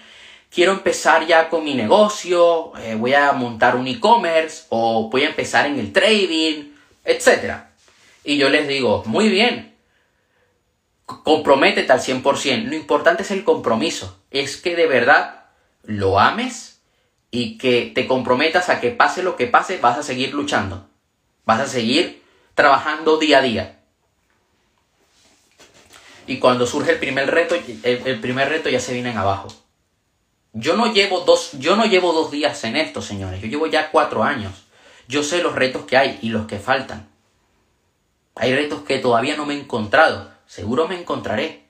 quiero 0.50 0.72
empezar 0.72 1.26
ya 1.26 1.50
con 1.50 1.64
mi 1.64 1.74
negocio, 1.74 2.74
eh, 2.78 2.96
voy 2.96 3.14
a 3.14 3.32
montar 3.34 3.76
un 3.76 3.88
e-commerce 3.88 4.66
o 4.70 5.10
voy 5.10 5.24
a 5.24 5.30
empezar 5.30 5.66
en 5.66 5.80
el 5.80 5.92
trading, 5.92 6.72
etc. 7.04 7.64
Y 8.24 8.38
yo 8.38 8.50
les 8.50 8.68
digo, 8.68 9.04
muy 9.06 9.30
bien, 9.30 9.76
comprométete 11.06 11.92
al 11.92 12.02
100%. 12.02 12.66
Lo 12.66 12.76
importante 12.76 13.24
es 13.24 13.32
el 13.32 13.44
compromiso, 13.44 14.22
es 14.32 14.58
que 14.58 14.76
de 14.76 14.88
verdad 14.88 15.46
lo 15.84 16.20
ames 16.20 16.82
y 17.32 17.58
que 17.58 17.92
te 17.94 18.08
comprometas 18.08 18.70
a 18.70 18.80
que 18.80 18.92
pase 18.92 19.24
lo 19.24 19.36
que 19.36 19.48
pase, 19.48 19.78
vas 19.78 19.98
a 19.98 20.04
seguir 20.04 20.34
luchando, 20.34 20.90
vas 21.46 21.62
a 21.62 21.68
seguir 21.68 22.24
trabajando 22.56 23.18
día 23.18 23.40
a 23.40 23.42
día. 23.42 23.74
Y 26.26 26.40
cuando 26.40 26.68
surge 26.68 26.92
el 26.92 27.00
primer 27.00 27.32
reto, 27.32 27.56
el 27.84 28.20
primer 28.20 28.50
reto 28.50 28.68
ya 28.68 28.82
se 28.82 28.94
vienen 28.94 29.18
abajo. 29.18 29.48
Yo 30.54 30.76
no 30.76 30.92
llevo 30.94 31.22
dos, 31.22 31.52
yo 31.54 31.76
no 31.76 31.86
llevo 31.86 32.14
dos 32.14 32.32
días 32.32 32.64
en 32.64 32.76
esto, 32.76 33.02
señores. 33.02 33.42
Yo 33.42 33.48
llevo 33.48 33.68
ya 33.68 33.92
cuatro 33.92 34.24
años. 34.24 34.54
Yo 35.08 35.24
sé 35.24 35.42
los 35.42 35.56
retos 35.56 35.86
que 35.86 35.98
hay 35.98 36.20
y 36.22 36.30
los 36.30 36.48
que 36.48 36.60
faltan. 36.60 37.08
Hay 38.36 38.54
retos 38.54 38.82
que 38.82 39.00
todavía 39.00 39.36
no 39.36 39.46
me 39.46 39.56
he 39.56 39.60
encontrado. 39.60 40.32
Seguro 40.46 40.88
me 40.88 41.00
encontraré. 41.00 41.66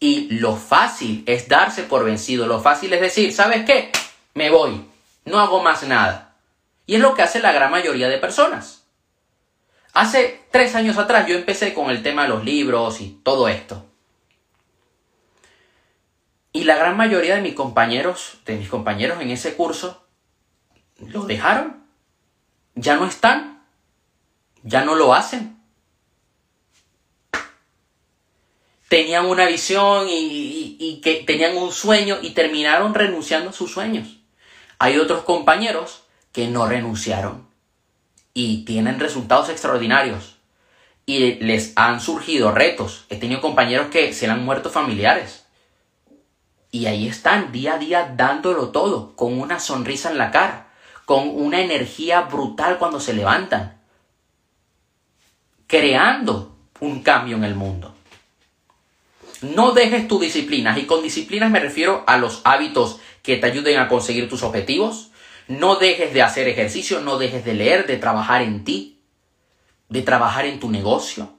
Y 0.00 0.28
lo 0.38 0.56
fácil 0.56 1.24
es 1.26 1.48
darse 1.48 1.82
por 1.82 2.04
vencido. 2.04 2.46
Lo 2.46 2.60
fácil 2.60 2.92
es 2.92 3.00
decir, 3.00 3.32
¿sabes 3.32 3.64
qué? 3.64 3.90
Me 4.34 4.50
voy. 4.50 4.84
No 5.24 5.40
hago 5.40 5.62
más 5.62 5.82
nada. 5.82 6.36
Y 6.86 6.94
es 6.94 7.00
lo 7.00 7.14
que 7.14 7.22
hace 7.22 7.40
la 7.40 7.52
gran 7.52 7.70
mayoría 7.70 8.08
de 8.08 8.18
personas. 8.18 8.84
Hace 9.92 10.42
tres 10.50 10.74
años 10.74 10.96
atrás 10.96 11.26
yo 11.26 11.34
empecé 11.34 11.74
con 11.74 11.90
el 11.90 12.02
tema 12.02 12.22
de 12.22 12.28
los 12.28 12.44
libros 12.44 13.00
y 13.00 13.20
todo 13.22 13.48
esto. 13.48 13.87
Y 16.58 16.64
la 16.64 16.76
gran 16.76 16.96
mayoría 16.96 17.36
de 17.36 17.40
mis 17.40 17.54
compañeros, 17.54 18.38
de 18.44 18.56
mis 18.56 18.68
compañeros 18.68 19.22
en 19.22 19.30
ese 19.30 19.54
curso, 19.54 20.04
lo 20.98 21.22
dejaron. 21.22 21.84
Ya 22.74 22.96
no 22.96 23.06
están. 23.06 23.62
ya 24.64 24.84
no 24.84 24.96
lo 24.96 25.14
hacen. 25.14 25.56
Tenían 28.88 29.26
una 29.26 29.46
visión 29.46 30.08
y, 30.10 31.00
que 31.00 31.22
tenían 31.24 31.56
un 31.56 31.70
sueño 31.70 32.18
y 32.22 32.30
terminaron 32.30 32.92
renunciando 32.92 33.50
a 33.50 33.52
sus 33.52 33.70
sueños. 33.70 34.18
Hay 34.80 34.98
otros 34.98 35.22
compañeros 35.22 36.02
que 36.32 36.48
no 36.48 36.66
renunciaron 36.66 37.46
y 38.34 38.64
tienen 38.64 38.98
resultados 38.98 39.48
extraordinarios 39.48 40.34
y 41.06 41.34
les 41.34 41.72
han 41.76 42.00
surgido 42.00 42.50
retos. 42.50 43.04
He 43.10 43.16
tenido 43.16 43.40
compañeros 43.40 43.90
que 43.92 44.12
se 44.12 44.26
le 44.26 44.32
han 44.32 44.44
muerto 44.44 44.70
familiares 44.70 45.44
y 46.70 46.86
ahí 46.86 47.08
están 47.08 47.52
día 47.52 47.74
a 47.74 47.78
día 47.78 48.14
dándolo 48.16 48.68
todo, 48.68 49.14
con 49.16 49.38
una 49.38 49.60
sonrisa 49.60 50.10
en 50.10 50.18
la 50.18 50.30
cara, 50.30 50.68
con 51.04 51.28
una 51.28 51.60
energía 51.60 52.22
brutal 52.22 52.78
cuando 52.78 53.00
se 53.00 53.14
levantan, 53.14 53.80
creando 55.66 56.54
un 56.80 57.02
cambio 57.02 57.36
en 57.36 57.44
el 57.44 57.54
mundo. 57.54 57.94
No 59.40 59.72
dejes 59.72 60.08
tus 60.08 60.20
disciplinas, 60.20 60.78
y 60.78 60.84
con 60.84 61.02
disciplinas 61.02 61.50
me 61.50 61.60
refiero 61.60 62.04
a 62.06 62.18
los 62.18 62.42
hábitos 62.44 63.00
que 63.22 63.36
te 63.36 63.46
ayuden 63.46 63.78
a 63.78 63.88
conseguir 63.88 64.28
tus 64.28 64.42
objetivos. 64.42 65.10
No 65.46 65.76
dejes 65.76 66.12
de 66.12 66.22
hacer 66.22 66.48
ejercicio, 66.48 67.00
no 67.00 67.18
dejes 67.18 67.44
de 67.44 67.54
leer, 67.54 67.86
de 67.86 67.96
trabajar 67.96 68.42
en 68.42 68.64
ti, 68.64 69.00
de 69.88 70.02
trabajar 70.02 70.44
en 70.44 70.60
tu 70.60 70.70
negocio. 70.70 71.30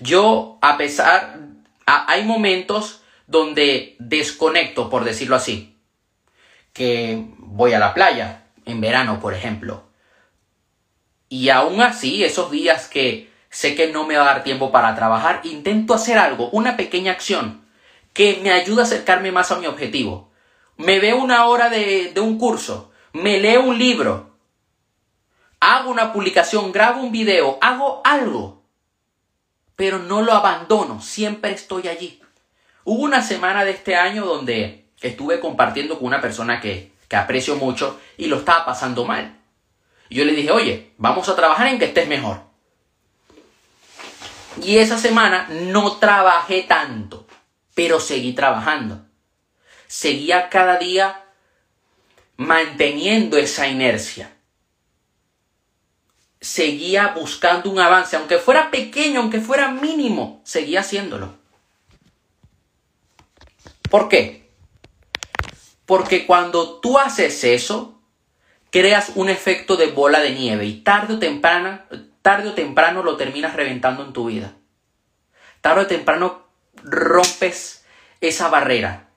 Yo, 0.00 0.58
a 0.62 0.76
pesar, 0.76 1.38
hay 1.86 2.24
momentos 2.24 3.02
donde 3.26 3.96
desconecto, 3.98 4.88
por 4.88 5.04
decirlo 5.04 5.36
así, 5.36 5.76
que 6.72 7.24
voy 7.38 7.72
a 7.72 7.78
la 7.78 7.94
playa, 7.94 8.44
en 8.64 8.80
verano, 8.80 9.20
por 9.20 9.34
ejemplo. 9.34 9.84
Y 11.28 11.48
aún 11.48 11.80
así, 11.80 12.24
esos 12.24 12.50
días 12.50 12.88
que 12.88 13.30
sé 13.50 13.74
que 13.74 13.90
no 13.90 14.04
me 14.06 14.16
va 14.16 14.22
a 14.22 14.34
dar 14.34 14.44
tiempo 14.44 14.70
para 14.70 14.94
trabajar, 14.94 15.40
intento 15.44 15.94
hacer 15.94 16.18
algo, 16.18 16.50
una 16.50 16.76
pequeña 16.76 17.12
acción, 17.12 17.64
que 18.12 18.40
me 18.42 18.52
ayude 18.52 18.82
a 18.82 18.84
acercarme 18.84 19.32
más 19.32 19.50
a 19.50 19.58
mi 19.58 19.66
objetivo. 19.66 20.30
Me 20.76 21.00
veo 21.00 21.16
una 21.16 21.46
hora 21.46 21.68
de, 21.68 22.12
de 22.12 22.20
un 22.20 22.38
curso, 22.38 22.92
me 23.12 23.40
leo 23.40 23.62
un 23.62 23.78
libro, 23.78 24.36
hago 25.60 25.90
una 25.90 26.12
publicación, 26.12 26.70
grabo 26.70 27.00
un 27.00 27.12
video, 27.12 27.58
hago 27.60 28.02
algo, 28.04 28.62
pero 29.74 29.98
no 29.98 30.22
lo 30.22 30.32
abandono, 30.32 31.00
siempre 31.00 31.52
estoy 31.52 31.88
allí. 31.88 32.20
Hubo 32.86 33.02
una 33.02 33.20
semana 33.20 33.64
de 33.64 33.72
este 33.72 33.96
año 33.96 34.24
donde 34.24 34.84
estuve 35.00 35.40
compartiendo 35.40 35.98
con 35.98 36.06
una 36.06 36.20
persona 36.20 36.60
que, 36.60 36.92
aprecio 37.10 37.56
mucho 37.56 37.98
y 38.16 38.26
lo 38.26 38.36
estaba 38.36 38.64
pasando 38.64 39.04
mal. 39.04 39.40
Y 40.08 40.14
yo 40.14 40.24
le 40.24 40.32
dije, 40.32 40.52
oye, 40.52 40.92
vamos 40.96 41.28
a 41.28 41.34
trabajar 41.34 41.66
en 41.66 41.80
que 41.80 41.86
estés 41.86 42.06
mejor. 42.06 42.42
Y 44.62 44.78
esa 44.78 44.98
semana 44.98 45.48
no 45.50 45.96
trabajé 45.96 46.62
tanto, 46.62 47.26
pero 47.74 47.98
seguí 47.98 48.34
trabajando. 48.34 49.04
Seguía 49.88 50.48
cada 50.48 50.78
día 50.78 51.24
manteniendo 52.36 53.36
esa 53.36 53.66
inercia. 53.66 54.32
Seguía 56.40 57.08
buscando 57.16 57.68
un 57.68 57.80
avance, 57.80 58.14
aunque 58.14 58.38
fuera 58.38 58.70
pequeño, 58.70 59.22
aunque 59.22 59.40
fuera 59.40 59.72
mínimo, 59.72 60.40
seguía 60.44 60.80
haciéndolo. 60.80 61.35
¿Por 63.90 64.08
qué? 64.08 64.50
Porque 65.84 66.26
cuando 66.26 66.80
tú 66.80 66.98
haces 66.98 67.44
eso, 67.44 68.00
creas 68.70 69.12
un 69.14 69.28
efecto 69.28 69.76
de 69.76 69.86
bola 69.86 70.20
de 70.20 70.32
nieve 70.32 70.66
y 70.66 70.80
tarde 70.80 71.14
o 71.14 71.18
temprano, 71.18 71.80
tarde 72.22 72.48
o 72.48 72.54
temprano 72.54 73.02
lo 73.02 73.16
terminas 73.16 73.54
reventando 73.54 74.04
en 74.04 74.12
tu 74.12 74.26
vida. 74.26 74.54
Tarde 75.60 75.82
o 75.82 75.86
temprano 75.86 76.46
rompes 76.82 77.84
esa 78.20 78.48
barrera 78.48 79.08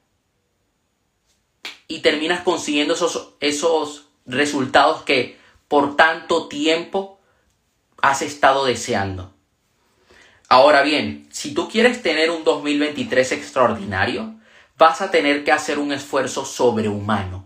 y 1.87 1.99
terminas 1.99 2.41
consiguiendo 2.41 2.93
esos, 2.93 3.33
esos 3.39 4.07
resultados 4.25 5.01
que 5.03 5.39
por 5.67 5.95
tanto 5.95 6.47
tiempo 6.47 7.19
has 8.01 8.21
estado 8.21 8.65
deseando. 8.65 9.33
Ahora 10.47 10.81
bien, 10.81 11.27
si 11.31 11.53
tú 11.53 11.69
quieres 11.69 12.01
tener 12.01 12.31
un 12.31 12.43
2023 12.43 13.31
extraordinario, 13.33 14.35
vas 14.79 15.01
a 15.01 15.11
tener 15.11 15.43
que 15.43 15.51
hacer 15.51 15.77
un 15.77 15.91
esfuerzo 15.91 16.45
sobrehumano. 16.45 17.45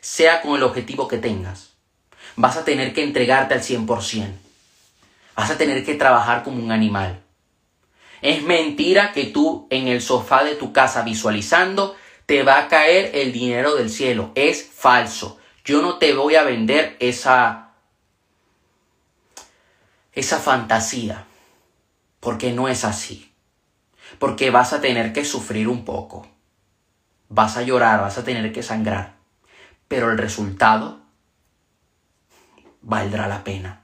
Sea 0.00 0.42
con 0.42 0.56
el 0.56 0.64
objetivo 0.64 1.06
que 1.06 1.18
tengas. 1.18 1.74
Vas 2.34 2.56
a 2.56 2.64
tener 2.64 2.92
que 2.92 3.04
entregarte 3.04 3.54
al 3.54 3.62
100%. 3.62 4.32
Vas 5.36 5.50
a 5.50 5.56
tener 5.56 5.84
que 5.84 5.94
trabajar 5.94 6.42
como 6.42 6.60
un 6.60 6.72
animal. 6.72 7.22
Es 8.20 8.42
mentira 8.42 9.12
que 9.12 9.26
tú 9.26 9.68
en 9.70 9.86
el 9.86 10.02
sofá 10.02 10.42
de 10.42 10.56
tu 10.56 10.72
casa 10.72 11.02
visualizando 11.02 11.94
te 12.26 12.42
va 12.42 12.58
a 12.58 12.68
caer 12.68 13.12
el 13.14 13.32
dinero 13.32 13.76
del 13.76 13.90
cielo. 13.90 14.32
Es 14.34 14.68
falso. 14.74 15.38
Yo 15.64 15.82
no 15.82 15.98
te 15.98 16.14
voy 16.14 16.34
a 16.34 16.42
vender 16.42 16.96
esa 16.98 17.68
esa 20.12 20.40
fantasía, 20.40 21.26
porque 22.18 22.50
no 22.50 22.66
es 22.66 22.84
así 22.84 23.29
porque 24.20 24.50
vas 24.50 24.74
a 24.74 24.82
tener 24.82 25.14
que 25.14 25.24
sufrir 25.24 25.66
un 25.66 25.82
poco. 25.86 26.28
Vas 27.30 27.56
a 27.56 27.62
llorar, 27.62 28.02
vas 28.02 28.18
a 28.18 28.22
tener 28.22 28.52
que 28.52 28.62
sangrar. 28.62 29.14
Pero 29.88 30.10
el 30.10 30.18
resultado 30.18 31.00
valdrá 32.82 33.26
la 33.28 33.42
pena. 33.44 33.80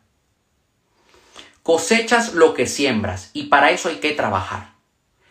Cosechas 1.63 2.35
lo 2.35 2.53
que 2.53 2.67
siembras 2.67 3.31
y 3.33 3.45
para 3.45 3.71
eso 3.71 3.89
hay 3.89 3.97
que 3.97 4.13
trabajar. 4.13 4.75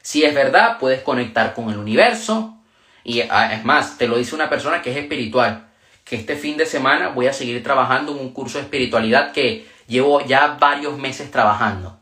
Si 0.02 0.24
es 0.24 0.34
verdad, 0.34 0.80
puedes 0.80 1.04
conectar 1.04 1.54
con 1.54 1.70
el 1.70 1.78
universo. 1.78 2.58
Y 3.04 3.22
ah, 3.22 3.54
es 3.54 3.64
más, 3.64 4.00
te 4.00 4.08
lo 4.08 4.18
dice 4.18 4.34
una 4.34 4.50
persona 4.50 4.82
que 4.82 4.90
es 4.90 4.98
espiritual. 4.98 5.68
Que 6.04 6.16
este 6.16 6.36
fin 6.36 6.58
de 6.58 6.66
semana 6.66 7.10
voy 7.10 7.28
a 7.28 7.34
seguir 7.34 7.62
trabajando 7.62 8.12
en 8.12 8.22
un 8.22 8.34
curso 8.34 8.58
de 8.58 8.64
espiritualidad 8.64 9.34
que 9.34 9.70
llevo 9.86 10.26
ya 10.26 10.58
varios 10.60 10.98
meses 10.98 11.30
trabajando 11.30 12.00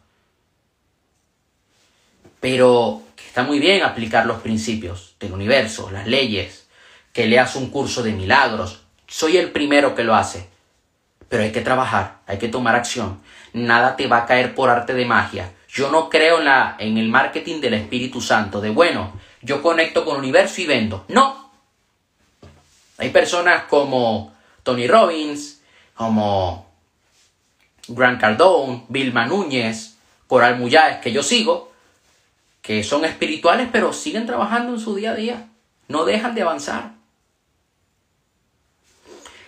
pero 2.44 3.02
está 3.26 3.44
muy 3.44 3.58
bien 3.58 3.84
aplicar 3.84 4.26
los 4.26 4.42
principios 4.42 5.16
del 5.18 5.32
universo, 5.32 5.90
las 5.92 6.08
leyes, 6.08 6.68
que 7.14 7.26
leas 7.26 7.56
un 7.56 7.70
curso 7.70 8.04
de 8.04 8.12
milagros. 8.12 8.82
Soy 9.08 9.38
el 9.38 9.54
primero 9.54 9.96
que 9.96 10.04
lo 10.04 10.14
hace. 10.14 10.50
Pero 11.30 11.44
hay 11.44 11.54
que 11.54 11.62
trabajar, 11.62 12.18
hay 12.28 12.40
que 12.40 12.50
tomar 12.50 12.76
acción. 12.76 13.22
Nada 13.54 13.96
te 13.96 14.08
va 14.08 14.18
a 14.18 14.26
caer 14.26 14.56
por 14.56 14.70
arte 14.70 14.94
de 14.94 15.06
magia. 15.06 15.54
Yo 15.70 15.90
no 15.90 16.10
creo 16.10 16.40
en, 16.40 16.44
la, 16.44 16.76
en 16.80 16.98
el 16.98 17.08
marketing 17.08 17.62
del 17.62 17.76
Espíritu 17.76 18.20
Santo, 18.20 18.60
de 18.60 18.72
bueno, 18.72 19.14
yo 19.42 19.62
conecto 19.62 20.04
con 20.04 20.16
el 20.16 20.24
universo 20.24 20.60
y 20.60 20.66
vendo. 20.66 21.06
No. 21.08 21.50
Hay 22.98 23.12
personas 23.12 23.64
como 23.70 24.36
Tony 24.64 24.86
Robbins, 24.86 25.62
como 25.94 26.70
Grant 27.88 28.20
Cardone, 28.20 28.84
Vilma 28.90 29.28
Núñez, 29.28 29.96
Coral 30.28 30.60
Muyáez, 30.60 31.00
que 31.00 31.14
yo 31.14 31.24
sigo, 31.24 31.73
que 32.64 32.84
son 32.84 33.06
espirituales 33.06 33.68
pero 33.72 33.94
siguen 33.94 34.26
trabajando 34.26 34.74
en 34.74 34.80
su 34.80 34.96
día 34.96 35.12
a 35.12 35.16
día, 35.16 35.50
no 35.90 36.06
dejan 36.06 36.34
de 36.34 36.42
avanzar. 36.42 36.94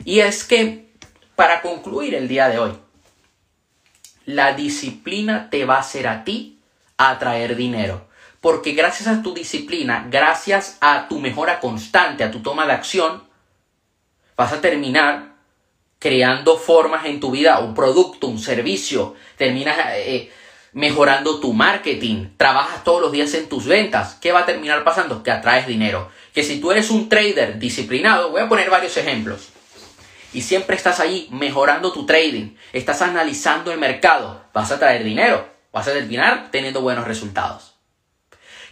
Y 0.04 0.20
es 0.20 0.44
que, 0.44 0.94
para 1.36 1.62
concluir 1.62 2.14
el 2.14 2.28
día 2.28 2.50
de 2.50 2.60
hoy, 2.60 2.74
la 4.26 4.54
disciplina 4.54 5.50
te 5.50 5.66
va 5.66 5.78
a 5.78 5.80
hacer 5.80 6.08
a 6.08 6.24
ti 6.24 6.60
atraer 6.98 7.56
dinero. 7.56 8.08
Porque 8.42 8.74
gracias 8.74 9.08
a 9.08 9.24
tu 9.24 9.34
disciplina, 9.34 10.08
gracias 10.12 10.78
a 10.82 11.08
tu 11.08 11.20
mejora 11.20 11.60
constante, 11.60 12.24
a 12.24 12.32
tu 12.32 12.42
toma 12.42 12.68
de 12.68 12.74
acción, 12.74 13.24
vas 14.36 14.52
a 14.52 14.62
terminar 14.62 15.36
creando 16.00 16.58
formas 16.58 17.06
en 17.06 17.20
tu 17.20 17.32
vida, 17.32 17.60
un 17.60 17.74
producto, 17.74 18.28
un 18.28 18.40
servicio, 18.40 19.16
terminas 19.38 19.78
eh, 19.94 20.32
mejorando 20.76 21.40
tu 21.40 21.54
marketing, 21.54 22.32
trabajas 22.36 22.84
todos 22.84 23.02
los 23.02 23.14
días 23.14 23.34
en 23.34 23.48
tus 23.48 23.66
ventas, 23.66 24.18
¿qué 24.22 24.34
va 24.34 24.42
a 24.42 24.46
terminar 24.46 24.84
pasando? 24.84 25.24
Que 25.24 25.32
atraes 25.32 25.68
dinero. 25.68 26.10
Que 26.34 26.44
si 26.44 26.60
tú 26.60 26.70
eres 26.70 26.90
un 26.90 27.08
trader 27.08 27.58
disciplinado, 27.58 28.32
voy 28.32 28.42
a 28.42 28.50
poner 28.50 28.70
varios 28.70 28.98
ejemplos, 28.98 29.54
y 30.34 30.42
siempre 30.42 30.76
estás 30.76 31.00
ahí 31.00 31.30
mejorando 31.32 31.94
tu 31.94 32.06
trading, 32.06 32.58
estás 32.74 33.02
analizando 33.02 33.72
el 33.72 33.80
mercado, 33.80 34.44
vas 34.54 34.70
a 34.70 34.78
traer 34.78 35.06
dinero, 35.06 35.48
vas 35.72 35.88
a 35.88 35.94
terminar 35.94 36.50
teniendo 36.52 36.82
buenos 36.82 37.08
resultados. 37.08 37.76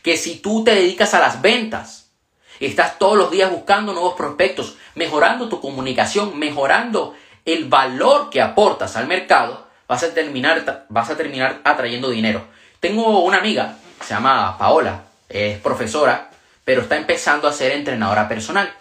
Que 0.02 0.18
si 0.18 0.39
tú 0.39 0.66
te 0.66 0.76
dedicas 0.76 1.13
a 1.13 1.22
las 1.22 1.42
ventas, 1.42 2.12
estás 2.60 3.00
todos 3.00 3.18
los 3.18 3.32
días 3.32 3.50
buscando 3.50 3.94
nuevos 3.94 4.16
prospectos, 4.16 4.76
mejorando 4.94 5.48
tu 5.48 5.62
comunicación, 5.62 6.38
mejorando 6.38 7.16
el 7.46 7.70
valor 7.70 8.30
que 8.30 8.42
aportas 8.42 8.98
al 8.98 9.08
mercado, 9.08 9.66
vas 9.88 10.04
a 10.04 10.13
terminar, 10.13 10.86
vas 10.89 11.10
a 11.10 11.17
terminar 11.17 11.62
atrayendo 11.63 12.10
dinero. 12.10 12.46
Tengo 12.80 13.24
una 13.24 13.38
amiga, 13.38 13.78
se 14.02 14.13
llama 14.13 14.58
Paola, 14.58 15.06
es 15.30 15.60
profesora, 15.60 16.30
pero 16.63 16.82
está 16.82 16.98
empezando 16.98 17.48
a 17.48 17.54
ser 17.54 17.72
entrenadora 17.72 18.28
personal. 18.28 18.74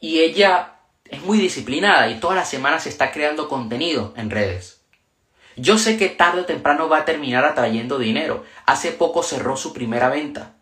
Y 0.00 0.20
ella 0.20 0.74
es 1.04 1.22
muy 1.22 1.38
disciplinada 1.38 2.08
y 2.08 2.20
todas 2.20 2.36
las 2.36 2.48
semanas 2.48 2.86
está 2.86 3.12
creando 3.12 3.48
contenido 3.48 4.14
en 4.16 4.30
redes. 4.30 4.80
Yo 5.56 5.76
sé 5.78 5.98
que 5.98 6.08
tarde 6.08 6.42
o 6.42 6.46
temprano 6.46 6.88
va 6.88 6.98
a 6.98 7.04
terminar 7.04 7.44
atrayendo 7.44 7.98
dinero. 7.98 8.44
Hace 8.66 8.92
poco 8.92 9.22
cerró 9.22 9.56
su 9.56 9.72
primera 9.72 10.08
venta. 10.08 10.54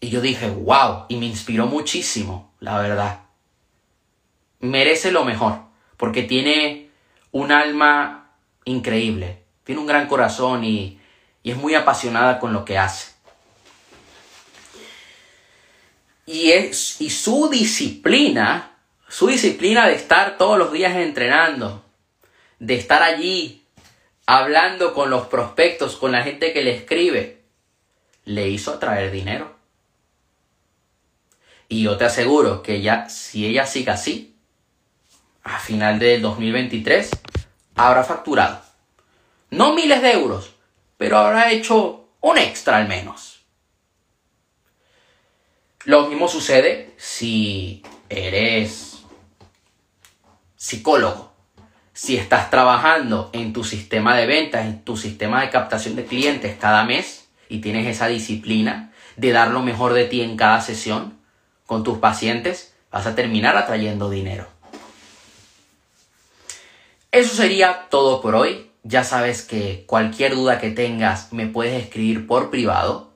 Y 0.00 0.10
yo 0.10 0.20
dije, 0.20 0.48
wow, 0.50 1.06
y 1.08 1.16
me 1.16 1.26
inspiró 1.26 1.66
muchísimo, 1.66 2.52
la 2.60 2.78
verdad. 2.78 3.20
Merece 4.60 5.10
lo 5.10 5.24
mejor, 5.24 5.60
porque 5.96 6.22
tiene 6.22 6.83
un 7.34 7.50
alma 7.50 8.30
increíble, 8.64 9.42
tiene 9.64 9.80
un 9.80 9.88
gran 9.88 10.06
corazón 10.06 10.62
y, 10.62 11.00
y 11.42 11.50
es 11.50 11.56
muy 11.56 11.74
apasionada 11.74 12.38
con 12.38 12.52
lo 12.52 12.64
que 12.64 12.78
hace. 12.78 13.12
Y, 16.26 16.52
es, 16.52 17.00
y 17.00 17.10
su 17.10 17.48
disciplina, 17.50 18.76
su 19.08 19.26
disciplina 19.26 19.88
de 19.88 19.94
estar 19.94 20.38
todos 20.38 20.56
los 20.56 20.70
días 20.70 20.94
entrenando, 20.94 21.84
de 22.60 22.76
estar 22.76 23.02
allí 23.02 23.64
hablando 24.26 24.94
con 24.94 25.10
los 25.10 25.26
prospectos, 25.26 25.96
con 25.96 26.12
la 26.12 26.22
gente 26.22 26.52
que 26.52 26.62
le 26.62 26.76
escribe, 26.76 27.42
le 28.26 28.48
hizo 28.48 28.74
atraer 28.74 29.10
dinero. 29.10 29.56
Y 31.68 31.82
yo 31.82 31.96
te 31.96 32.04
aseguro 32.04 32.62
que 32.62 32.80
ya, 32.80 33.08
si 33.08 33.44
ella 33.44 33.66
sigue 33.66 33.90
así, 33.90 34.33
a 35.44 35.58
final 35.58 35.98
del 35.98 36.22
2023, 36.22 37.10
habrá 37.76 38.02
facturado. 38.02 38.62
No 39.50 39.74
miles 39.74 40.02
de 40.02 40.12
euros, 40.12 40.54
pero 40.96 41.18
habrá 41.18 41.52
hecho 41.52 42.08
un 42.20 42.38
extra 42.38 42.78
al 42.78 42.88
menos. 42.88 43.44
Lo 45.84 46.08
mismo 46.08 46.28
sucede 46.28 46.94
si 46.96 47.82
eres 48.08 49.04
psicólogo. 50.56 51.32
Si 51.92 52.16
estás 52.16 52.50
trabajando 52.50 53.30
en 53.34 53.52
tu 53.52 53.62
sistema 53.62 54.16
de 54.16 54.26
ventas, 54.26 54.64
en 54.64 54.82
tu 54.82 54.96
sistema 54.96 55.42
de 55.42 55.50
captación 55.50 55.94
de 55.94 56.06
clientes 56.06 56.56
cada 56.58 56.84
mes 56.84 57.28
y 57.48 57.58
tienes 57.58 57.86
esa 57.86 58.08
disciplina 58.08 58.92
de 59.16 59.30
dar 59.30 59.50
lo 59.50 59.62
mejor 59.62 59.92
de 59.92 60.06
ti 60.06 60.22
en 60.22 60.36
cada 60.36 60.60
sesión 60.60 61.18
con 61.66 61.84
tus 61.84 61.98
pacientes, 61.98 62.74
vas 62.90 63.06
a 63.06 63.14
terminar 63.14 63.56
atrayendo 63.56 64.10
dinero. 64.10 64.53
Eso 67.14 67.34
sería 67.34 67.86
todo 67.90 68.20
por 68.20 68.34
hoy. 68.34 68.70
Ya 68.82 69.04
sabes 69.04 69.42
que 69.42 69.84
cualquier 69.86 70.34
duda 70.34 70.58
que 70.58 70.70
tengas 70.70 71.32
me 71.32 71.46
puedes 71.46 71.82
escribir 71.82 72.26
por 72.26 72.50
privado 72.50 73.14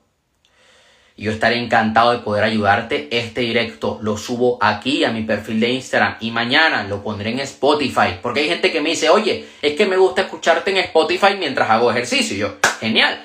yo 1.19 1.31
estaré 1.31 1.57
encantado 1.57 2.11
de 2.11 2.19
poder 2.19 2.45
ayudarte. 2.45 3.09
Este 3.11 3.41
directo 3.41 3.99
lo 4.01 4.17
subo 4.17 4.57
aquí 4.61 5.03
a 5.03 5.11
mi 5.11 5.23
perfil 5.23 5.59
de 5.59 5.69
Instagram 5.69 6.15
y 6.21 6.31
mañana 6.31 6.85
lo 6.85 7.03
pondré 7.03 7.31
en 7.31 7.39
Spotify. 7.41 8.19
Porque 8.21 8.39
hay 8.39 8.47
gente 8.47 8.71
que 8.71 8.79
me 8.79 8.91
dice, 8.91 9.09
oye, 9.09 9.45
es 9.61 9.75
que 9.75 9.85
me 9.85 9.97
gusta 9.97 10.21
escucharte 10.21 10.71
en 10.71 10.77
Spotify 10.77 11.35
mientras 11.37 11.69
hago 11.69 11.91
ejercicio. 11.91 12.37
yo, 12.37 12.57
genial. 12.79 13.21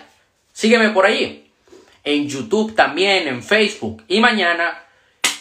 Sígueme 0.52 0.90
por 0.90 1.06
allí. 1.06 1.48
En 2.02 2.28
YouTube 2.28 2.74
también, 2.74 3.28
en 3.28 3.44
Facebook. 3.44 4.02
Y 4.08 4.18
mañana, 4.18 4.82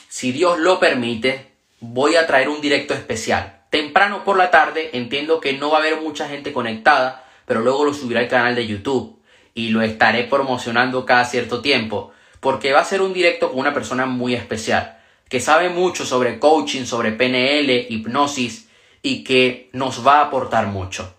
si 0.07 0.31
Dios 0.31 0.59
lo 0.59 0.79
permite, 0.79 1.47
voy 1.79 2.15
a 2.17 2.27
traer 2.27 2.49
un 2.49 2.61
directo 2.61 2.93
especial. 2.93 3.52
Temprano 3.73 4.23
por 4.23 4.37
la 4.37 4.51
tarde, 4.51 4.91
entiendo 4.93 5.39
que 5.39 5.53
no 5.53 5.71
va 5.71 5.77
a 5.77 5.81
haber 5.81 5.99
mucha 5.99 6.29
gente 6.29 6.53
conectada, 6.53 7.25
pero 7.47 7.61
luego 7.61 7.85
lo 7.85 7.95
subiré 7.95 8.19
al 8.19 8.27
canal 8.27 8.53
de 8.53 8.67
YouTube 8.67 9.19
y 9.55 9.69
lo 9.69 9.81
estaré 9.81 10.25
promocionando 10.25 11.07
cada 11.07 11.25
cierto 11.25 11.59
tiempo 11.59 12.11
porque 12.39 12.71
va 12.71 12.81
a 12.81 12.85
ser 12.85 13.01
un 13.01 13.13
directo 13.13 13.49
con 13.49 13.57
una 13.57 13.73
persona 13.73 14.05
muy 14.05 14.35
especial, 14.35 14.99
que 15.27 15.39
sabe 15.39 15.69
mucho 15.69 16.05
sobre 16.05 16.37
coaching, 16.37 16.85
sobre 16.85 17.13
PNL, 17.13 17.87
hipnosis 17.89 18.69
y 19.01 19.23
que 19.23 19.71
nos 19.73 20.05
va 20.05 20.19
a 20.19 20.25
aportar 20.25 20.67
mucho. 20.67 21.11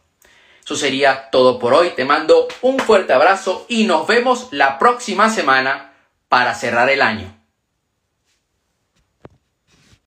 Eso 0.65 0.77
sería 0.77 1.31
todo 1.33 1.59
por 1.59 1.75
hoy. 1.75 1.91
Te 1.97 2.05
mando 2.05 2.47
un 2.63 2.79
fuerte 2.79 3.15
abrazo 3.15 3.67
y 3.69 3.83
nos 3.83 4.07
vemos 4.07 4.47
la 4.53 4.79
próxima 4.79 5.29
semana 5.29 5.93
para 6.29 6.55
cerrar 6.55 6.89
el 6.89 7.03
año. 7.03 7.35